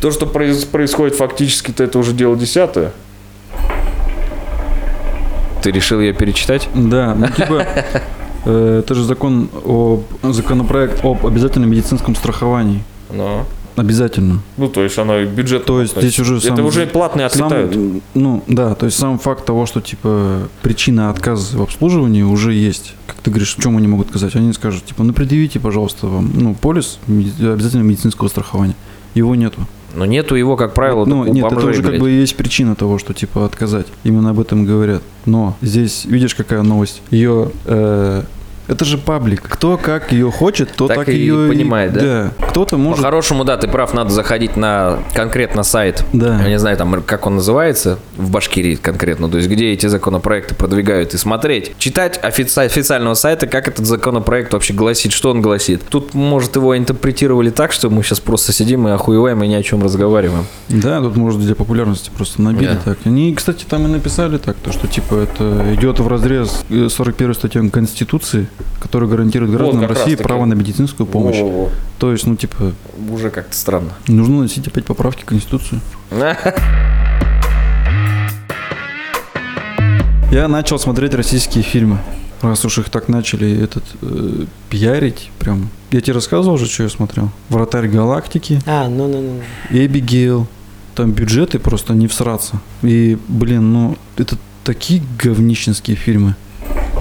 То, 0.00 0.10
что 0.10 0.26
произ- 0.26 0.66
происходит 0.66 1.14
фактически-то, 1.16 1.84
это 1.84 1.98
уже 1.98 2.12
дело 2.12 2.36
десятое. 2.36 2.92
Ты 5.62 5.70
решил 5.70 6.00
ее 6.00 6.12
перечитать? 6.12 6.68
Да, 6.74 7.14
ну 7.14 7.28
типа, 7.28 7.66
э, 8.46 8.80
это 8.84 8.94
же 8.94 9.04
закон 9.04 9.48
об, 9.64 10.02
законопроект 10.32 11.04
об 11.04 11.24
обязательном 11.24 11.70
медицинском 11.70 12.16
страховании. 12.16 12.82
Ну, 13.10 13.44
Обязательно. 13.76 14.40
ну 14.56 14.68
то 14.68 14.82
есть 14.82 14.98
оно 14.98 15.24
бюджет. 15.24 15.64
То 15.64 15.80
есть 15.80 15.96
здесь 15.96 16.18
уже 16.20 16.40
сам- 16.40 16.54
Это 16.54 16.62
уже 16.64 16.86
платные 16.86 17.28
Сам, 17.30 17.46
отлетают. 17.46 18.02
ну, 18.14 18.42
да, 18.46 18.74
то 18.74 18.86
есть 18.86 18.98
сам 18.98 19.18
факт 19.18 19.44
того, 19.46 19.66
что, 19.66 19.80
типа, 19.80 20.48
причина 20.62 21.10
отказа 21.10 21.56
в 21.56 21.62
обслуживании 21.62 22.22
уже 22.22 22.52
есть. 22.52 22.94
Как 23.06 23.16
ты 23.16 23.30
говоришь, 23.30 23.56
в 23.56 23.62
чем 23.62 23.76
они 23.76 23.88
могут 23.88 24.08
сказать? 24.08 24.34
Они 24.36 24.52
скажут, 24.52 24.84
типа, 24.84 25.02
ну, 25.04 25.12
предъявите, 25.12 25.58
пожалуйста, 25.60 26.06
вам, 26.06 26.30
ну, 26.34 26.54
полис 26.54 26.98
обязательно 27.08 27.82
медицинского 27.82 28.28
страхования. 28.28 28.74
Его 29.14 29.34
нету. 29.34 29.60
Но 29.94 30.06
нету 30.06 30.34
его, 30.36 30.56
как 30.56 30.72
правило, 30.72 31.04
ну, 31.04 31.24
нет, 31.26 31.44
это 31.44 31.54
бомжей, 31.54 31.70
уже 31.72 31.82
как 31.82 31.90
блядь. 31.90 32.00
бы 32.00 32.10
и 32.10 32.20
есть 32.20 32.34
причина 32.36 32.74
того, 32.74 32.98
что, 32.98 33.12
типа, 33.12 33.44
отказать. 33.44 33.86
Именно 34.04 34.30
об 34.30 34.40
этом 34.40 34.64
говорят. 34.64 35.02
Но 35.26 35.56
здесь, 35.60 36.04
видишь, 36.06 36.34
какая 36.34 36.62
новость? 36.62 37.02
Ее... 37.10 37.50
э, 37.66 38.22
это 38.68 38.84
же 38.84 38.98
паблик. 38.98 39.42
Кто 39.42 39.76
как 39.76 40.12
ее 40.12 40.30
хочет, 40.30 40.72
то 40.74 40.86
Так 40.88 40.98
так, 40.98 41.08
и 41.08 41.12
ее 41.12 41.48
понимает, 41.48 41.92
да? 41.92 42.00
Да. 42.38 42.46
Кто-то 42.48 42.76
может... 42.76 42.98
По-хорошему, 42.98 43.44
да, 43.44 43.56
ты 43.56 43.68
прав, 43.68 43.94
надо 43.94 44.10
заходить 44.10 44.56
на 44.56 44.98
конкретно 45.14 45.62
сайт. 45.62 46.04
Да. 46.12 46.40
Я 46.42 46.48
не 46.48 46.58
знаю, 46.58 46.76
там, 46.76 47.02
как 47.02 47.26
он 47.26 47.36
называется, 47.36 47.98
в 48.16 48.30
Башкирии 48.30 48.76
конкретно, 48.76 49.28
то 49.28 49.36
есть 49.38 49.48
где 49.48 49.72
эти 49.72 49.86
законопроекты 49.86 50.54
продвигают, 50.54 51.14
и 51.14 51.18
смотреть, 51.18 51.72
читать 51.78 52.20
офици- 52.22 52.64
официального 52.64 53.14
сайта, 53.14 53.46
как 53.46 53.68
этот 53.68 53.86
законопроект 53.86 54.52
вообще 54.52 54.72
гласит, 54.74 55.12
что 55.12 55.30
он 55.30 55.42
гласит. 55.42 55.82
Тут, 55.88 56.14
может, 56.14 56.56
его 56.56 56.76
интерпретировали 56.76 57.50
так, 57.50 57.72
что 57.72 57.90
мы 57.90 58.02
сейчас 58.02 58.20
просто 58.20 58.52
сидим 58.52 58.86
и 58.88 58.90
охуеваем 58.90 59.42
и 59.42 59.48
ни 59.48 59.54
о 59.54 59.62
чем 59.62 59.82
разговариваем. 59.82 60.46
Да, 60.68 61.00
тут 61.00 61.16
может 61.16 61.40
для 61.40 61.54
популярности 61.54 62.10
просто 62.16 62.42
набили 62.42 62.68
Да. 62.74 62.80
так. 62.84 62.98
Они, 63.04 63.34
кстати, 63.34 63.64
там 63.68 63.86
и 63.86 63.88
написали 63.88 64.38
так, 64.38 64.56
то, 64.56 64.72
что 64.72 64.86
типа 64.86 65.14
это 65.16 65.74
идет 65.74 65.98
в 66.00 66.08
разрез 66.08 66.64
э, 66.70 66.88
41 66.88 67.34
статьи 67.34 67.68
Конституции, 67.70 68.46
которая 68.80 69.08
гарантирует 69.08 69.52
гражданам 69.52 69.88
раз 69.88 69.98
России 69.98 70.14
право 70.16 70.44
на 70.44 70.54
медицинскую 70.54 71.06
помощь. 71.06 71.38
Во-во-во. 71.40 71.70
То 71.98 72.12
есть, 72.12 72.26
ну, 72.26 72.36
типа, 72.36 72.72
Уже 73.10 73.30
как-то 73.30 73.56
странно. 73.56 73.90
нужно 74.08 74.42
носить 74.42 74.66
опять 74.68 74.84
поправки 74.84 75.22
в 75.22 75.26
Конституцию. 75.26 75.80
Я 80.30 80.48
начал 80.48 80.78
смотреть 80.78 81.12
российские 81.14 81.62
фильмы. 81.62 81.98
Раз 82.40 82.64
уж 82.64 82.78
их 82.78 82.88
так 82.88 83.08
начали 83.08 83.62
этот 83.62 83.84
э, 84.00 84.46
пиарить, 84.70 85.30
прям. 85.38 85.68
Я 85.90 86.00
тебе 86.00 86.14
рассказывал 86.14 86.54
уже, 86.54 86.66
что 86.66 86.84
я 86.84 86.88
смотрел? 86.88 87.30
Вратарь 87.50 87.86
галактики. 87.86 88.60
А, 88.66 88.88
ну-ну-ну. 88.88 89.42
Эбигейл. 89.70 90.48
Там 90.94 91.12
бюджеты 91.12 91.58
просто 91.58 91.92
не 91.94 92.08
всраться. 92.08 92.60
И, 92.82 93.18
блин, 93.28 93.72
ну, 93.72 93.98
это 94.16 94.36
такие 94.64 95.02
говнищенские 95.22 95.96
фильмы. 95.96 96.34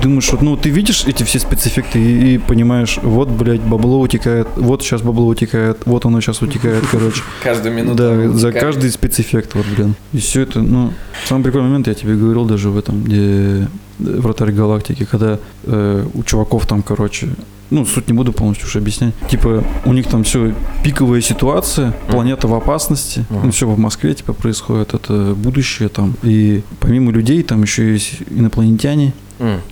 Думаешь, 0.02 0.30
вот, 0.32 0.42
ну, 0.42 0.58
ты 0.58 0.70
видишь 0.70 1.06
эти 1.06 1.24
все 1.24 1.40
спецэффекты 1.40 2.00
и, 2.00 2.36
и 2.36 2.38
понимаешь, 2.38 3.00
вот, 3.02 3.30
блядь, 3.30 3.62
бабло 3.62 4.00
утекает, 4.00 4.48
вот 4.56 4.82
сейчас 4.82 5.02
бабло 5.02 5.28
утекает, 5.28 5.78
вот 5.86 6.06
оно 6.06 6.22
сейчас 6.22 6.42
утекает, 6.42 6.84
короче. 6.92 7.22
Каждую 7.44 7.76
минуту. 7.76 7.98
Да, 7.98 8.30
за 8.30 8.52
каждый 8.52 8.92
спецэффект, 8.92 9.56
вот, 9.56 9.66
блин. 9.76 9.96
И 10.14 10.18
все 10.18 10.42
это, 10.42 10.62
ну, 10.62 10.94
самый 11.28 11.44
прикольный 11.44 11.70
момент, 11.70 11.88
я 11.88 11.94
тебе 11.94 12.16
говорил 12.16 12.46
даже 12.46 12.70
в 12.70 12.78
этом, 12.78 13.04
где 13.04 13.18
э, 13.20 13.68
вратарь 14.00 14.52
галактики, 14.52 15.06
когда 15.06 15.40
э, 15.64 16.06
у 16.14 16.24
чуваков 16.24 16.66
там, 16.66 16.82
короче, 16.82 17.30
ну, 17.72 17.86
суть 17.86 18.08
не 18.08 18.14
буду 18.14 18.34
полностью 18.34 18.68
уже 18.68 18.80
объяснять. 18.80 19.14
Типа, 19.30 19.64
у 19.86 19.94
них 19.94 20.08
там 20.08 20.24
все 20.24 20.54
пиковая 20.84 21.22
ситуация, 21.22 21.94
планета 22.10 22.48
в 22.48 22.54
опасности. 22.54 23.26
Мгм. 23.30 23.46
Ну, 23.46 23.52
все 23.52 23.66
в 23.68 23.80
Москве, 23.80 24.14
типа, 24.14 24.34
происходит. 24.34 24.94
Это 24.94 25.34
будущее 25.36 25.88
там. 25.88 26.16
И 26.22 26.64
помимо 26.80 27.12
людей, 27.12 27.42
там 27.44 27.64
еще 27.64 27.94
есть 27.94 28.18
инопланетяне, 28.30 29.14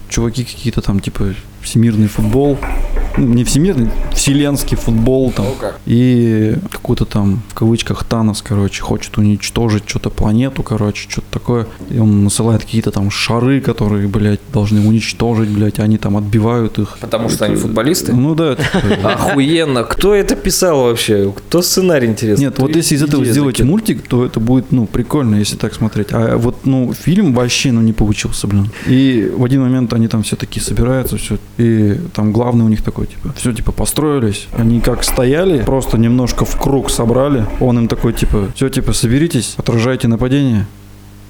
Чуваки 0.10 0.44
какие-то 0.44 0.82
там, 0.82 1.00
типа, 1.00 1.36
всемирный 1.62 2.08
футбол. 2.08 2.58
Ну, 3.18 3.34
не 3.34 3.44
всемирный, 3.44 3.90
вселенский 4.14 4.78
футбол 4.78 5.32
там. 5.32 5.46
Ну 5.46 5.56
как? 5.60 5.80
И 5.86 6.56
какой-то 6.72 7.06
там, 7.06 7.42
в 7.50 7.54
кавычках, 7.54 8.04
Танос, 8.06 8.42
короче, 8.42 8.82
хочет 8.82 9.18
уничтожить 9.18 9.84
что-то 9.88 10.10
планету, 10.10 10.64
короче, 10.64 11.10
что-то 11.10 11.28
такое. 11.32 11.68
И 11.90 11.98
он 12.00 12.24
насылает 12.24 12.62
какие-то 12.62 12.92
там 12.92 13.12
шары, 13.12 13.62
которые, 13.62 14.08
блядь, 14.08 14.40
должны 14.54 14.88
уничтожить, 14.88 15.50
блядь, 15.50 15.80
они 15.80 15.98
там 15.98 16.16
отбивают 16.18 16.80
их. 16.80 16.98
Потому 17.02 17.30
что 17.30 17.46
они 17.46 17.56
футболисты? 17.56 18.14
Ну 18.14 18.36
да. 18.36 18.58
Охуенно. 19.04 19.84
Кто 19.84 20.14
это 20.14 20.36
писал 20.36 20.84
вообще? 20.84 21.34
Кто 21.36 21.62
сценарий 21.62 22.08
интересный? 22.08 22.46
Нет, 22.46 22.60
вот 22.60 22.76
если 22.76 22.96
из 22.96 23.04
этого 23.04 23.26
сделать 23.26 23.60
мультик, 23.62 24.02
то 24.08 24.26
это 24.26 24.40
будет, 24.40 24.72
ну, 24.72 24.86
прикольно, 24.86 25.36
если 25.36 25.58
так 25.58 25.74
смотреть. 25.74 26.08
А 26.12 26.38
вот, 26.38 26.66
ну, 26.66 26.94
фильм 26.94 27.34
вообще, 27.34 27.72
ну, 27.72 27.82
не 27.82 27.94
получился, 27.94 28.48
блин. 28.48 28.70
И 28.88 29.30
в 29.36 29.44
один 29.44 29.62
момент 29.62 29.94
они 29.94 30.08
там 30.08 30.24
все 30.24 30.36
такие 30.36 30.64
собираются, 30.64 31.18
все, 31.18 31.38
и 31.60 32.00
там 32.14 32.32
главный 32.32 32.64
у 32.64 32.70
них 32.70 32.82
такой, 32.82 33.08
типа, 33.08 33.34
все, 33.36 33.52
типа, 33.52 33.74
построились. 33.74 34.48
Они 34.58 34.80
как 34.80 35.04
стояли, 35.04 35.62
просто 35.64 35.98
немножко 35.98 36.46
в 36.46 36.58
круг 36.58 36.90
собрали. 36.90 37.46
Он 37.60 37.78
им 37.80 37.88
такой, 37.90 38.14
типа, 38.14 38.48
все, 38.56 38.70
типа, 38.70 38.94
соберитесь, 38.94 39.56
отражайте 39.58 40.08
нападение. 40.08 40.66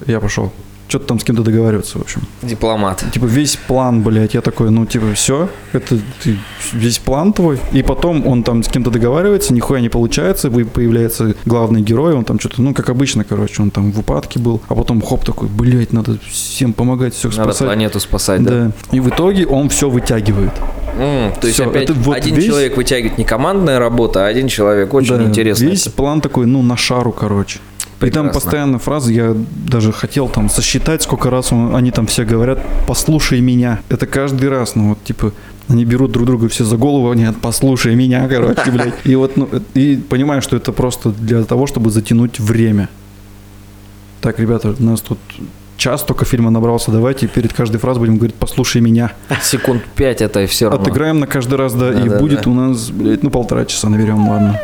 Я 0.05 0.19
пошел. 0.19 0.53
Что-то 0.89 1.05
там 1.05 1.19
с 1.19 1.23
кем-то 1.23 1.43
договариваться, 1.43 1.99
в 1.99 2.01
общем. 2.01 2.23
Дипломат. 2.41 3.03
Типа 3.13 3.25
весь 3.25 3.55
план, 3.55 4.01
блядь, 4.01 4.33
я 4.33 4.41
такой, 4.41 4.71
ну 4.71 4.87
типа 4.87 5.13
все, 5.13 5.47
это 5.71 5.99
ты, 6.23 6.35
весь 6.73 6.97
план 6.97 7.31
твой. 7.31 7.59
И 7.71 7.83
потом 7.83 8.25
он 8.25 8.41
там 8.41 8.63
с 8.63 8.67
кем-то 8.69 8.89
договаривается, 8.89 9.53
нихуя 9.53 9.81
не 9.81 9.89
получается, 9.89 10.49
вы- 10.49 10.65
появляется 10.65 11.35
главный 11.45 11.81
герой, 11.81 12.13
он 12.15 12.25
там 12.25 12.39
что-то, 12.39 12.63
ну 12.63 12.73
как 12.73 12.89
обычно, 12.89 13.23
короче, 13.23 13.61
он 13.61 13.69
там 13.69 13.91
в 13.91 13.99
упадке 13.99 14.39
был, 14.39 14.61
а 14.67 14.73
потом 14.73 14.99
хоп 15.01 15.23
такой, 15.23 15.47
блядь, 15.47 15.93
надо 15.93 16.17
всем 16.27 16.73
помогать, 16.73 17.13
всех 17.13 17.37
Надо 17.37 17.51
спасать. 17.51 17.67
планету 17.67 17.99
спасать, 17.99 18.43
да? 18.43 18.49
Да. 18.51 18.71
И 18.91 18.99
в 18.99 19.09
итоге 19.09 19.45
он 19.45 19.69
все 19.69 19.91
вытягивает. 19.91 20.53
М, 20.97 21.31
то 21.39 21.45
есть 21.45 21.53
Всё, 21.59 21.69
опять 21.69 21.83
это 21.83 21.93
вот 21.93 22.15
один 22.17 22.33
весь- 22.35 22.45
человек 22.47 22.75
вытягивает 22.75 23.17
не 23.19 23.25
командная 23.25 23.77
работа, 23.77 24.25
а 24.25 24.27
один 24.27 24.47
человек. 24.47 24.91
Очень 24.91 25.17
Да, 25.17 25.23
интересно. 25.23 25.65
Весь 25.65 25.83
план 25.87 26.19
такой, 26.19 26.47
ну, 26.47 26.63
на 26.63 26.75
шару, 26.75 27.11
короче. 27.11 27.59
И 27.99 28.09
там 28.11 28.27
Прекрасно. 28.27 28.31
постоянно 28.33 28.79
фразы, 28.79 29.11
я 29.11 29.35
даже 29.67 29.91
хотел 29.91 30.29
там 30.29 30.49
сосчитать, 30.49 31.01
сколько 31.03 31.29
раз 31.29 31.51
он- 31.51 31.75
они 31.75 31.91
там 31.91 32.07
все 32.07 32.23
говорят, 32.23 32.59
послушай 32.87 33.41
меня. 33.41 33.79
Это 33.89 34.05
каждый 34.07 34.47
раз, 34.49 34.75
ну 34.75 34.89
вот 34.89 35.03
типа, 35.03 35.33
они 35.67 35.83
берут 35.83 36.13
друг 36.13 36.25
друга 36.25 36.47
все 36.47 36.63
за 36.63 36.77
голову, 36.77 37.11
они 37.11 37.27
послушай 37.41 37.95
меня, 37.95 38.25
короче, 38.29 38.71
блядь. 38.71 38.93
И 39.03 39.15
вот, 39.15 39.35
ну, 39.35 39.49
и 39.73 39.97
понимаю, 39.97 40.41
что 40.41 40.55
это 40.55 40.71
просто 40.71 41.09
для 41.11 41.43
того, 41.43 41.67
чтобы 41.67 41.89
затянуть 41.91 42.39
время. 42.39 42.87
Так, 44.21 44.39
ребята, 44.39 44.73
у 44.79 44.83
нас 44.83 45.01
тут 45.01 45.19
час 45.77 46.03
только 46.03 46.23
фильма 46.25 46.51
набрался, 46.51 46.91
давайте 46.91 47.27
перед 47.27 47.51
каждой 47.53 47.77
фразой 47.79 47.99
будем 47.99 48.15
говорить 48.17 48.35
«послушай 48.35 48.81
меня». 48.81 49.11
Секунд 49.41 49.81
пять 49.95 50.21
это 50.21 50.45
все 50.47 50.69
равно. 50.69 50.81
Отыграем 50.83 51.19
на 51.19 51.27
каждый 51.27 51.55
раз, 51.55 51.73
да, 51.73 51.89
и 51.91 51.93
Да-да-да. 51.95 52.19
будет 52.19 52.47
у 52.47 52.53
нас, 52.53 52.89
блядь, 52.91 53.23
ну 53.23 53.29
полтора 53.29 53.65
часа 53.65 53.89
наберем, 53.89 54.27
ладно. 54.27 54.59